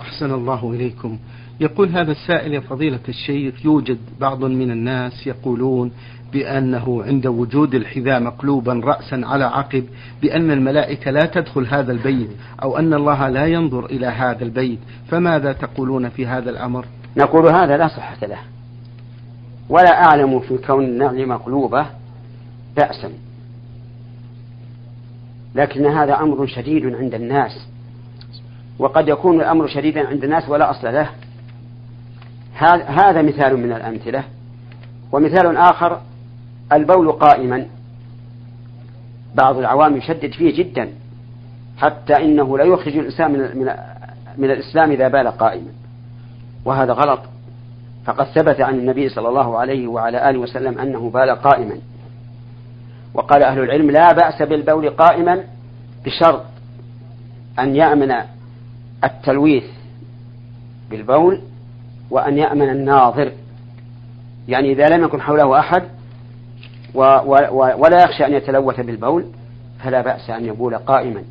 أحسن 0.00 0.34
الله 0.34 0.70
إليكم. 0.70 1.18
يقول 1.62 1.88
هذا 1.88 2.12
السائل 2.12 2.54
يا 2.54 2.60
فضيلة 2.60 3.00
الشيخ 3.08 3.64
يوجد 3.64 3.98
بعض 4.20 4.44
من 4.44 4.70
الناس 4.70 5.26
يقولون 5.26 5.92
بأنه 6.32 7.02
عند 7.02 7.26
وجود 7.26 7.74
الحذاء 7.74 8.20
مقلوبا 8.20 8.80
رأسا 8.84 9.20
على 9.24 9.44
عقب 9.44 9.84
بأن 10.22 10.50
الملائكة 10.50 11.10
لا 11.10 11.20
تدخل 11.20 11.66
هذا 11.66 11.92
البيت 11.92 12.30
أو 12.62 12.78
أن 12.78 12.94
الله 12.94 13.28
لا 13.28 13.46
ينظر 13.46 13.84
إلى 13.84 14.06
هذا 14.06 14.44
البيت. 14.44 14.78
فماذا 15.08 15.52
تقولون 15.52 16.08
في 16.08 16.26
هذا 16.26 16.50
الأمر؟ 16.50 16.86
نقول 17.16 17.46
هذا 17.46 17.76
لا 17.76 17.88
صحة 17.88 18.26
له. 18.26 18.38
ولا 19.68 20.04
أعلم 20.04 20.40
في 20.40 20.58
كون 20.58 20.84
النعل 20.84 21.28
مقلوبة 21.28 21.86
بأسا. 22.76 23.12
لكن 25.54 25.86
هذا 25.86 26.14
أمر 26.14 26.46
شديد 26.46 26.86
عند 26.86 27.14
الناس 27.14 27.66
وقد 28.78 29.08
يكون 29.08 29.40
الأمر 29.40 29.66
شديدا 29.66 30.08
عند 30.08 30.24
الناس 30.24 30.48
ولا 30.48 30.70
أصل 30.70 30.92
له. 30.92 31.10
هذا 32.86 33.22
مثال 33.22 33.56
من 33.56 33.72
الأمثلة. 33.72 34.24
ومثال 35.12 35.56
آخر 35.56 36.00
البول 36.72 37.12
قائما. 37.12 37.66
بعض 39.34 39.58
العوام 39.58 39.96
يشدد 39.96 40.32
فيه 40.32 40.64
جدا 40.64 40.88
حتى 41.78 42.16
إنه 42.16 42.58
لا 42.58 42.64
يخرج 42.64 42.96
الإنسان 42.96 43.32
من, 43.32 43.38
من, 43.38 43.72
من 44.38 44.50
الإسلام 44.50 44.90
إذا 44.90 45.08
بال 45.08 45.28
قائما. 45.28 45.70
وهذا 46.64 46.92
غلط. 46.92 47.20
فقد 48.04 48.26
ثبت 48.26 48.60
عن 48.60 48.74
النبي 48.74 49.08
صلى 49.08 49.28
الله 49.28 49.58
عليه 49.58 49.86
وعلى 49.86 50.30
آله 50.30 50.38
وسلم 50.38 50.78
أنه 50.78 51.10
بال 51.10 51.30
قائما. 51.30 51.76
وقال 53.14 53.42
أهل 53.42 53.58
العلم 53.58 53.90
لا 53.90 54.12
بأس 54.12 54.42
بالبول 54.42 54.90
قائما 54.90 55.44
بشرط 56.04 56.44
أن 57.58 57.76
يأمن 57.76 58.14
التلويث 59.04 59.64
بالبول 60.90 61.40
وأن 62.12 62.38
يأمن 62.38 62.68
الناظر. 62.68 63.32
يعني 64.48 64.72
إذا 64.72 64.88
لم 64.88 65.04
يكن 65.04 65.20
حوله 65.20 65.58
أحد 65.58 65.82
و 66.94 67.00
و 67.00 67.82
ولا 67.82 68.04
يخشى 68.04 68.26
أن 68.26 68.32
يتلوث 68.32 68.80
بالبول 68.80 69.26
فلا 69.78 70.00
بأس 70.00 70.30
أن 70.30 70.46
يبول 70.46 70.76
قائما 70.76 71.24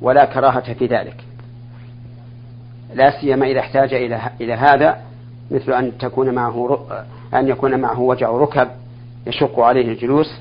ولا 0.00 0.24
كراهة 0.24 0.72
في 0.74 0.86
ذلك. 0.86 1.24
لا 2.94 3.20
سيما 3.20 3.46
إذا 3.46 3.60
احتاج 3.60 3.94
إلى 3.94 4.20
إلى 4.40 4.52
هذا 4.52 5.00
مثل 5.50 5.72
أن 5.72 5.98
تكون 5.98 6.34
معه 6.34 6.86
أن 7.34 7.48
يكون 7.48 7.80
معه 7.80 8.00
وجع 8.00 8.30
ركب 8.30 8.68
يشق 9.26 9.60
عليه 9.60 9.92
الجلوس. 9.92 10.40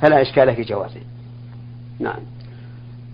فلا 0.00 0.22
إشكال 0.22 0.56
في 0.56 0.62
جوازه. 0.62 1.00
نعم. 1.98 2.20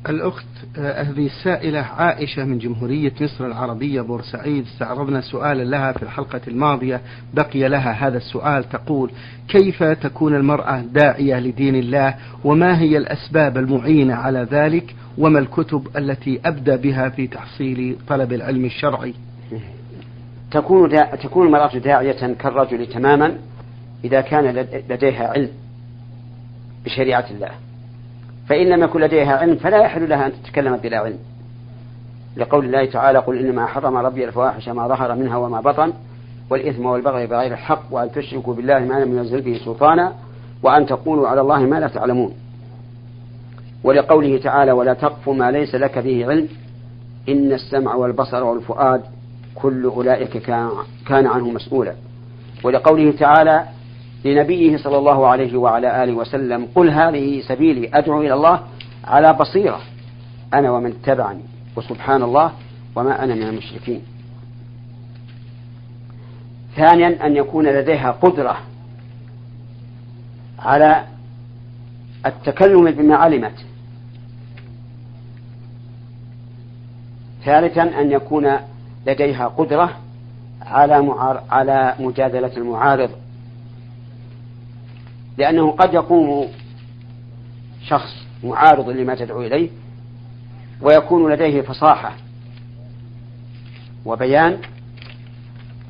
الأخت 0.08 0.46
آه، 0.78 1.02
هذه 1.02 1.26
السائلة 1.26 1.80
عائشة 1.80 2.44
من 2.44 2.58
جمهورية 2.58 3.12
مصر 3.20 3.46
العربية 3.46 4.00
بورسعيد 4.00 4.64
استعرضنا 4.66 5.20
سؤالا 5.20 5.62
لها 5.62 5.92
في 5.92 6.02
الحلقة 6.02 6.40
الماضية. 6.48 7.00
بقي 7.34 7.68
لها 7.68 7.92
هذا 7.92 8.16
السؤال 8.16 8.68
تقول 8.68 9.10
كيف 9.48 9.82
تكون 9.82 10.34
المرأة 10.34 10.80
داعية 10.80 11.40
لدين 11.40 11.74
الله؟ 11.74 12.14
وما 12.44 12.80
هي 12.80 12.96
الأسباب 12.96 13.58
المعينة 13.58 14.14
على 14.14 14.46
ذلك؟ 14.50 14.94
وما 15.18 15.38
الكتب 15.38 15.88
التي 15.96 16.40
أبدى 16.44 16.76
بها 16.76 17.08
في 17.08 17.26
تحصيل 17.26 17.96
طلب 18.08 18.32
العلم 18.32 18.64
الشرعي؟ 18.64 19.14
تكون 20.50 20.88
دا 20.88 21.16
تكون 21.16 21.46
المرأة 21.46 21.78
داعية 21.78 22.34
كالرجل 22.34 22.86
تماما 22.86 23.36
إذا 24.04 24.20
كان 24.20 24.66
لديها 24.90 25.28
علم 25.28 25.50
بشريعة 26.84 27.26
الله. 27.30 27.50
فإن 28.48 28.66
لم 28.66 28.82
يكن 28.82 29.00
لديها 29.00 29.36
علم 29.36 29.56
فلا 29.56 29.78
يحل 29.78 30.08
لها 30.08 30.26
أن 30.26 30.32
تتكلم 30.32 30.76
بلا 30.76 30.98
علم. 30.98 31.18
لقول 32.36 32.64
الله 32.64 32.84
تعالى 32.84 33.18
قل 33.18 33.38
إنما 33.38 33.66
حرم 33.66 33.96
ربي 33.96 34.24
الفواحش 34.24 34.68
ما 34.68 34.88
ظهر 34.88 35.14
منها 35.14 35.36
وما 35.36 35.60
بطن 35.60 35.92
والإثم 36.50 36.86
والبغي 36.86 37.26
بغير 37.26 37.52
الحق 37.52 37.82
وأن 37.90 38.12
تشركوا 38.12 38.54
بالله 38.54 38.78
ما 38.78 38.94
لم 38.94 39.18
ينزل 39.18 39.40
به 39.40 39.60
سلطانا 39.64 40.12
وأن 40.62 40.86
تقولوا 40.86 41.28
على 41.28 41.40
الله 41.40 41.60
ما 41.60 41.80
لا 41.80 41.88
تعلمون. 41.88 42.34
ولقوله 43.84 44.38
تعالى 44.38 44.72
ولا 44.72 44.94
تقف 44.94 45.28
ما 45.28 45.50
ليس 45.50 45.74
لك 45.74 45.98
به 45.98 46.26
علم 46.26 46.48
إن 47.28 47.52
السمع 47.52 47.94
والبصر 47.94 48.44
والفؤاد 48.44 49.02
كل 49.54 49.84
أولئك 49.84 50.38
كان 51.06 51.26
عنه 51.26 51.50
مسؤولا. 51.50 51.94
ولقوله 52.64 53.12
تعالى 53.12 53.64
لنبيه 54.26 54.76
صلى 54.76 54.98
الله 54.98 55.26
عليه 55.26 55.56
وعلى 55.56 56.04
آله 56.04 56.12
وسلم 56.12 56.68
قل 56.74 56.90
هذه 56.90 57.40
سبيلي 57.40 57.90
أدعو 57.94 58.20
إلى 58.20 58.34
الله 58.34 58.60
على 59.04 59.32
بصيرة 59.32 59.80
أنا 60.54 60.70
ومن 60.70 60.90
اتبعني 60.90 61.42
وسبحان 61.76 62.22
الله 62.22 62.52
وما 62.96 63.24
أنا 63.24 63.34
من 63.34 63.42
المشركين 63.42 64.02
ثانيا 66.76 67.26
أن 67.26 67.36
يكون 67.36 67.66
لديها 67.66 68.10
قدرة 68.10 68.56
على 70.58 71.04
التكلم 72.26 72.90
بما 72.90 73.16
علمت 73.16 73.64
ثالثا 77.44 78.00
أن 78.00 78.12
يكون 78.12 78.50
لديها 79.06 79.46
قدرة 79.46 79.90
على. 80.62 81.14
على 81.50 81.94
مجادلة 82.00 82.56
المعارض 82.56 83.10
لأنه 85.38 85.70
قد 85.70 85.94
يقوم 85.94 86.48
شخص 87.86 88.26
معارض 88.44 88.88
لما 88.88 89.14
تدعو 89.14 89.42
إليه 89.42 89.70
ويكون 90.82 91.32
لديه 91.32 91.62
فصاحة 91.62 92.12
وبيان 94.04 94.58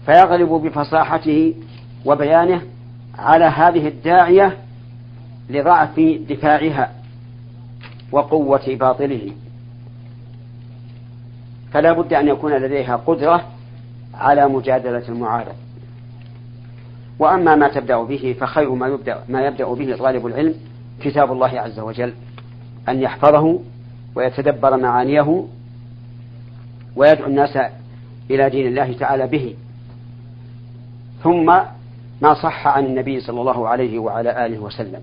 فيغلب 0.07 0.49
بفصاحته 0.49 1.55
وبيانه 2.05 2.63
على 3.19 3.45
هذه 3.45 3.89
الداعية 3.89 4.59
لضعف 5.51 6.01
دفاعها 6.29 6.93
وقوة 8.13 8.67
باطله. 8.67 9.33
فلا 11.73 11.93
بد 11.93 12.13
أن 12.13 12.29
يكون 12.29 12.53
لديها 12.53 12.97
قدرة 12.97 13.45
على 14.15 14.49
مجادلة 14.49 15.09
المعارض. 15.09 15.55
وأما 17.19 17.57
ما 17.57 17.69
تبدأ 17.69 18.03
به 18.03 18.37
فخير 18.41 18.75
ما 18.75 18.89
يبدأ 18.89 19.25
ما 19.29 19.47
يبدأ 19.47 19.75
به 19.75 19.97
طالب 19.97 20.27
العلم 20.27 20.55
كتاب 21.01 21.33
الله 21.33 21.61
عز 21.61 21.79
وجل. 21.81 22.15
أن 22.89 23.03
يحفظه 23.03 23.61
ويتدبر 24.15 24.77
معانيه 24.77 25.45
ويدعو 26.97 27.27
الناس 27.27 27.59
إلى 28.31 28.51
دين 28.51 28.67
الله 28.67 28.93
تعالى 28.93 29.27
به. 29.27 29.55
ثم 31.23 31.47
ما 32.23 32.35
صح 32.35 32.67
عن 32.67 32.87
النبي 32.87 33.21
صلى 33.21 33.41
الله 33.41 33.69
عليه 33.69 33.99
وعلى 33.99 34.47
آله 34.47 34.59
وسلم. 34.59 35.01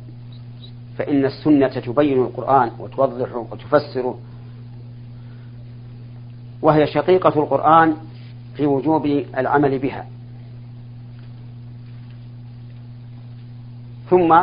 فإن 0.97 1.26
السنة 1.26 1.67
تبين 1.67 2.21
القرآن 2.21 2.71
وتوضحه 2.80 3.45
وتفسره 3.52 4.19
وهي 6.62 6.88
شقيقة 6.88 7.39
القرآن 7.43 7.95
في 8.56 8.65
وجوب 8.65 9.06
العمل 9.38 9.80
بها. 9.80 10.06
ثم 14.13 14.41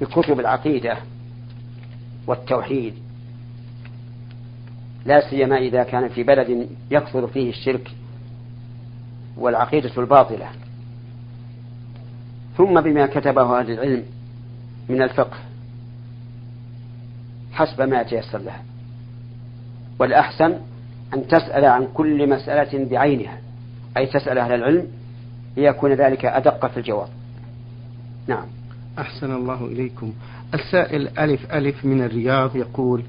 بكتب 0.00 0.40
العقيدة 0.40 0.96
والتوحيد. 2.26 2.94
لا 5.06 5.30
سيما 5.30 5.58
إذا 5.58 5.82
كان 5.82 6.08
في 6.08 6.22
بلد 6.22 6.68
يكثر 6.90 7.26
فيه 7.26 7.50
الشرك 7.50 7.90
والعقيدة 9.36 9.90
الباطلة. 9.98 10.48
ثم 12.56 12.80
بما 12.80 13.06
كتبه 13.06 13.60
أهل 13.60 13.70
العلم 13.70 14.04
من 14.88 15.02
الفقه 15.02 15.38
حسب 17.52 17.82
ما 17.82 18.00
يتيسر 18.00 18.38
لها 18.38 18.62
والأحسن 19.98 20.58
أن 21.14 21.26
تسأل 21.26 21.64
عن 21.64 21.88
كل 21.94 22.28
مسألة 22.28 22.84
بعينها 22.84 23.38
أي 23.96 24.06
تسأل 24.06 24.38
أهل 24.38 24.52
العلم 24.52 24.88
ليكون 25.56 25.92
ذلك 25.92 26.24
أدق 26.24 26.66
في 26.66 26.76
الجواب. 26.76 27.19
نعم. 28.30 28.46
أحسن 28.98 29.32
الله 29.32 29.66
إليكم. 29.66 30.12
السائل 30.54 31.18
ألف 31.18 31.52
ألف 31.52 31.84
من 31.84 32.02
الرياض 32.02 32.56
يقول 32.56 33.02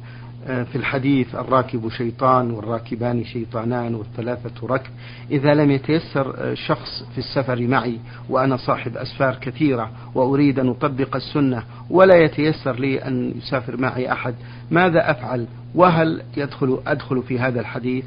آه، 0.48 0.64
في 0.64 0.76
الحديث 0.76 1.36
الراكب 1.36 1.90
شيطان 1.90 2.52
والراكبان 2.52 3.24
شيطانان 3.26 3.96
والثلاثة 3.96 4.68
ركب. 4.68 4.92
إذا 5.32 5.54
لم 5.54 5.72
يتيسر 5.72 6.36
آه، 6.38 6.54
شخص 6.54 7.04
في 7.12 7.18
السفر 7.18 7.68
معي 7.68 8.00
وأنا 8.30 8.58
صاحب 8.58 8.98
أسفار 8.98 9.36
كثيرة 9.42 9.92
وأريد 10.16 10.60
أن 10.60 10.70
أطبق 10.70 11.16
السنة 11.16 11.64
ولا 11.90 12.16
يتيسر 12.16 12.80
لي 12.80 13.08
أن 13.08 13.34
يسافر 13.38 13.78
معي 13.78 14.12
أحد 14.12 14.36
ماذا 14.72 15.12
أفعل؟ 15.12 15.48
وهل 15.76 16.22
يدخل 16.38 16.80
أدخل 16.88 17.24
في 17.24 17.40
هذا 17.40 17.60
الحديث 17.60 18.06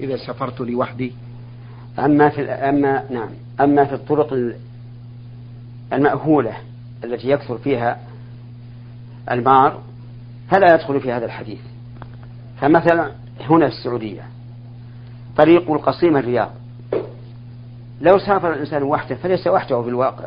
إذا 0.00 0.16
سافرت 0.16 0.60
لوحدي؟ 0.60 1.12
أما 1.98 2.28
في 2.28 2.42
أما 2.42 3.04
نعم. 3.10 3.28
أما 3.60 3.84
في 3.84 3.94
الطرق 3.94 4.54
المأهولة 5.92 6.56
التي 7.04 7.28
يكثر 7.30 7.58
فيها 7.58 8.00
المار 9.30 9.80
فلا 10.50 10.74
يدخل 10.74 11.00
في 11.00 11.12
هذا 11.12 11.24
الحديث. 11.24 11.60
فمثلا 12.60 13.12
هنا 13.40 13.68
في 13.68 13.74
السعودية 13.74 14.22
طريق 15.36 15.70
القصيم 15.70 16.16
الرياض. 16.16 16.50
لو 18.00 18.18
سافر 18.18 18.52
الإنسان 18.52 18.82
وحده 18.82 19.16
فليس 19.16 19.46
وحده 19.46 19.82
في 19.82 19.88
الواقع 19.88 20.26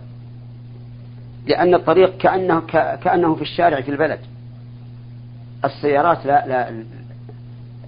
لأن 1.48 1.74
الطريق 1.74 2.18
كأنه 2.18 2.60
كأنه 2.96 3.36
في 3.36 3.42
الشارع 3.42 3.82
في 3.82 3.92
البلد. 3.92 4.20
السيارات 5.66 6.26
لا 6.26 6.48
لا 6.48 6.84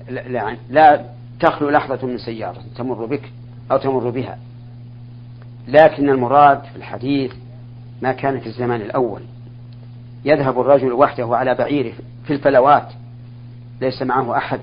لا, 0.09 0.29
لا, 0.29 0.57
لا 0.69 1.05
تخلو 1.39 1.69
لحظة 1.69 2.07
من 2.07 2.17
سيارة 2.17 2.61
تمر 2.77 3.05
بك 3.05 3.31
أو 3.71 3.77
تمر 3.77 4.09
بها. 4.09 4.38
لكن 5.67 6.09
المراد 6.09 6.63
في 6.63 6.75
الحديث 6.75 7.33
ما 8.01 8.12
كان 8.12 8.39
في 8.39 8.47
الزمان 8.47 8.81
الأول. 8.81 9.21
يذهب 10.25 10.60
الرجل 10.60 10.93
وحده 10.93 11.38
على 11.38 11.55
بعيره 11.55 11.93
في 12.25 12.34
الفلوات 12.34 12.88
ليس 13.81 14.01
معه 14.01 14.38
أحد. 14.38 14.60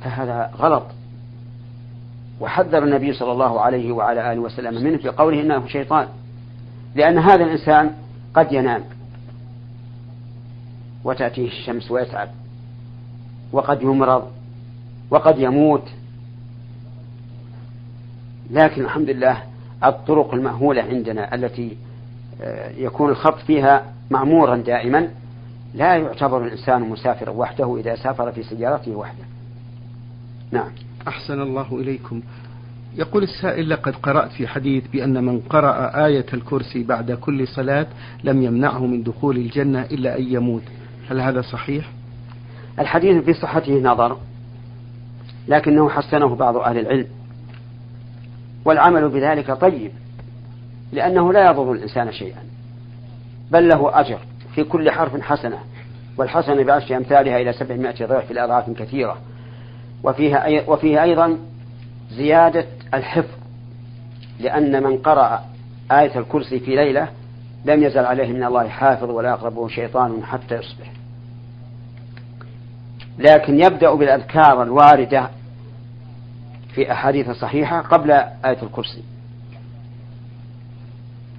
فهذا 0.00 0.50
غلط. 0.58 0.86
وحذر 2.40 2.84
النبي 2.84 3.12
صلى 3.12 3.32
الله 3.32 3.60
عليه 3.60 3.92
وعلى 3.92 4.32
آله 4.32 4.40
وسلم 4.40 4.84
منه 4.84 4.98
في 4.98 5.08
قوله 5.08 5.40
إنه 5.40 5.66
شيطان 5.66 6.08
لأن 6.94 7.18
هذا 7.18 7.44
الإنسان 7.44 7.90
قد 8.34 8.52
ينام 8.52 8.84
وتأتيه 11.04 11.46
الشمس 11.48 11.90
ويتعب 11.90 12.28
وقد 13.52 13.82
يمرض 13.82 14.30
وقد 15.10 15.38
يموت. 15.38 15.88
لكن 18.50 18.84
الحمد 18.84 19.10
لله 19.10 19.42
الطرق 19.84 20.34
المأهولة 20.34 20.82
عندنا 20.82 21.34
التي 21.34 21.76
آه، 22.42 22.70
يكون 22.70 23.10
الخط 23.10 23.38
فيها 23.38 23.92
معمورا 24.10 24.56
دائما 24.56 25.08
لا 25.74 25.96
يعتبر 25.96 26.44
الإنسان 26.44 26.82
مسافرا 26.82 27.30
وحده 27.30 27.76
إذا 27.76 27.96
سافر 27.96 28.32
في 28.32 28.42
سيارته 28.42 28.92
وحده. 28.92 29.24
نعم. 30.50 30.70
أحسن 31.08 31.42
الله 31.42 31.66
إليكم. 31.72 32.22
يقول 32.96 33.22
السائل 33.22 33.70
لقد 33.70 33.96
قرأت 33.96 34.32
في 34.32 34.46
حديث 34.46 34.86
بأن 34.86 35.24
من 35.24 35.40
قرأ 35.40 36.06
آية 36.06 36.26
الكرسي 36.34 36.82
بعد 36.82 37.12
كل 37.12 37.48
صلاة 37.48 37.86
لم 38.24 38.42
يمنعه 38.42 38.86
من 38.86 39.02
دخول 39.02 39.36
الجنة 39.36 39.82
إلا 39.82 40.18
أن 40.18 40.22
يموت. 40.22 40.62
هل 41.10 41.20
هذا 41.20 41.40
صحيح؟ 41.40 41.90
الحديث 42.78 43.24
في 43.24 43.32
صحته 43.32 43.80
نظر 43.80 44.16
لكنه 45.48 45.88
حسنه 45.88 46.34
بعض 46.34 46.56
أهل 46.56 46.78
العلم. 46.78 47.06
والعمل 48.64 49.08
بذلك 49.08 49.52
طيب 49.52 49.92
لأنه 50.92 51.32
لا 51.32 51.50
يضر 51.50 51.72
الإنسان 51.72 52.12
شيئا 52.12 52.42
بل 53.50 53.68
له 53.68 54.00
أجر 54.00 54.18
في 54.54 54.64
كل 54.64 54.90
حرف 54.90 55.20
حسنة 55.20 55.58
والحسنة 56.16 56.64
بعشر 56.64 56.96
أمثالها 56.96 57.36
إلى 57.36 57.52
سبعمائة 57.52 58.06
ضعف 58.06 58.26
في 58.26 58.30
الأضعاف 58.32 58.70
كثيرة 58.70 59.18
وفيها 60.04 60.44
أي 60.44 60.64
وفيه 60.66 61.02
أيضا 61.02 61.38
زيادة 62.10 62.66
الحفظ 62.94 63.34
لأن 64.40 64.82
من 64.82 64.98
قرأ 64.98 65.40
آية 65.92 66.18
الكرسي 66.18 66.60
في 66.60 66.76
ليلة 66.76 67.08
لم 67.64 67.82
يزل 67.82 68.04
عليه 68.04 68.32
من 68.32 68.44
الله 68.44 68.68
حافظ 68.68 69.10
ولا 69.10 69.28
يقربه 69.28 69.68
شيطان 69.68 70.22
حتى 70.24 70.54
يصبح. 70.54 70.92
لكن 73.18 73.60
يبدأ 73.60 73.94
بالأذكار 73.94 74.62
الواردة 74.62 75.30
في 76.74 76.92
أحاديث 76.92 77.30
صحيحة 77.30 77.80
قبل 77.80 78.10
آية 78.10 78.62
الكرسي. 78.62 79.02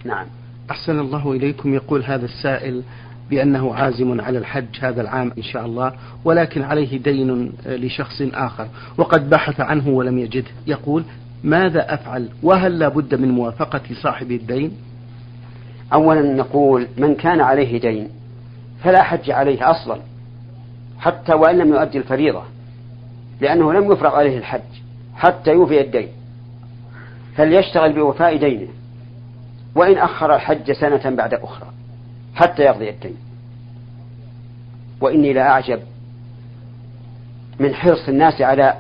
نعم. 0.06 0.26
أحسن 0.72 1.00
الله 1.00 1.32
إليكم. 1.32 1.74
يقول 1.74 2.04
هذا 2.04 2.26
السائل 2.26 2.84
بأنه 3.30 3.76
عازم 3.76 4.22
على 4.22 4.38
الحج 4.38 4.80
هذا 4.82 5.02
العام 5.02 5.32
إن 5.38 5.43
شاء 5.43 5.65
الله 5.65 5.93
ولكن 6.26 6.62
عليه 6.62 6.98
دين 6.98 7.54
لشخص 7.65 8.22
آخر 8.22 8.67
وقد 8.98 9.30
بحث 9.30 9.60
عنه 9.60 9.89
ولم 9.89 10.19
يجده. 10.19 10.52
يقول 10.67 11.04
ماذا 11.43 11.93
أفعل؟ 11.93 12.30
وهل 12.43 12.80
لا 12.80 12.88
بد 12.88 13.15
من 13.15 13.32
موافقة 13.32 13.82
صاحب 14.02 14.32
الدين؟ 14.32 14.72
أولا 15.93 16.34
نقول 16.34 16.88
من 16.98 17.15
كان 17.15 17.41
عليه 17.41 17.80
دين 17.80 18.10
فلا 18.84 19.04
حج 19.04 19.32
عليه 19.32 19.72
أصلا 19.72 20.00
حتى 21.00 21.34
وإن 21.34 21.58
لم 21.58 21.69
يؤدي 21.69 21.98
الفريضة 21.98 22.43
لأنه 23.41 23.74
لم 23.74 23.91
يفرض 23.91 24.13
عليه 24.13 24.38
الحج. 24.38 24.62
حتى 25.15 25.52
يوفي 25.52 25.82
الدين. 25.82 26.08
فليشتغل 27.36 27.93
بوفاء 27.93 28.38
دينه. 28.38 28.67
وإن 29.76 29.97
أخر 29.97 30.36
الحج 30.36 30.71
سنة 30.71 31.15
بعد 31.15 31.34
أخرى 31.34 31.67
حتى 32.36 32.62
يقضي 32.62 32.89
الدين. 32.89 33.15
وإني 35.02 35.34
لا 35.34 35.49
أعجب 35.49 35.80
من 37.60 37.73
حرص 37.73 38.10
الناس 38.10 38.41
على 38.41 38.73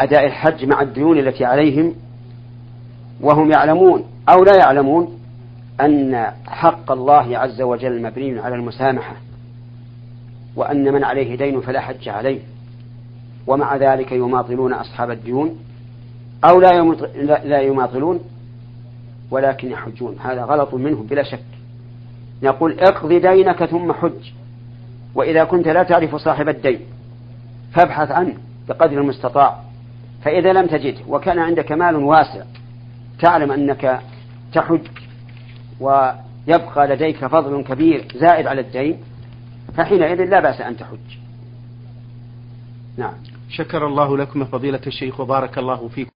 أداء 0.00 0.26
الحج 0.26 0.64
مع 0.64 0.82
الديون 0.82 1.18
التي 1.18 1.44
عليهم. 1.44 1.94
وهم 3.20 3.50
يعلمون 3.50 4.04
أو 4.28 4.44
لا 4.44 4.56
يعلمون 4.56 5.20
أن 5.80 6.32
حق 6.46 6.92
الله 6.92 7.38
عز 7.38 7.62
وجل 7.62 8.02
مبني 8.02 8.40
على 8.40 8.54
المسامحة. 8.54 9.16
وأن 10.56 10.92
من 10.92 11.04
عليه 11.04 11.36
دين 11.36 11.60
فلا 11.60 11.80
حج 11.80 12.08
عليه. 12.08 12.40
ومع 13.46 13.76
ذلك 13.76 14.12
يماطلون 14.12 14.72
أصحاب 14.72 15.10
الديون 15.10 15.58
أو 16.44 16.60
لا 17.44 17.60
يماطلون 17.60 18.20
ولكن 19.30 19.70
يحجون. 19.70 20.16
هذا 20.20 20.44
غلط 20.44 20.74
منهم 20.74 21.06
بلا 21.06 21.22
شك. 21.22 21.44
نقول 22.42 22.80
اقض 22.80 23.12
دينك 23.12 23.64
ثم 23.64 23.92
حج. 23.92 24.32
وإذا 25.14 25.44
كنت 25.44 25.68
لا 25.68 25.82
تعرف 25.82 26.16
صاحب 26.16 26.48
الدين 26.48 26.80
فابحث 27.72 28.10
عنه 28.10 28.34
بقدر 28.68 29.00
المستطاع. 29.00 29.60
فإذا 30.22 30.52
لم 30.52 30.66
تجده 30.66 31.00
وكان 31.08 31.38
عندك 31.38 31.72
مال 31.72 31.96
واسع 31.96 32.44
تعلم 33.20 33.52
أنك 33.52 34.00
تحج 34.52 34.86
ويبقى 35.80 36.88
لديك 36.88 37.26
فضل 37.26 37.64
كبير 37.64 38.04
زائد 38.14 38.46
على 38.46 38.60
الدين 38.60 38.98
فحينئذ 39.76 40.24
لا 40.24 40.40
بأس 40.40 40.60
أن 40.60 40.76
تحج. 40.76 41.18
نعم. 42.96 43.14
شكر 43.48 43.86
الله 43.86 44.16
لكم 44.16 44.44
فضيلة 44.44 44.80
الشيخ 44.86 45.20
وبارك 45.20 45.58
الله 45.58 45.88
فيكم. 45.88 46.13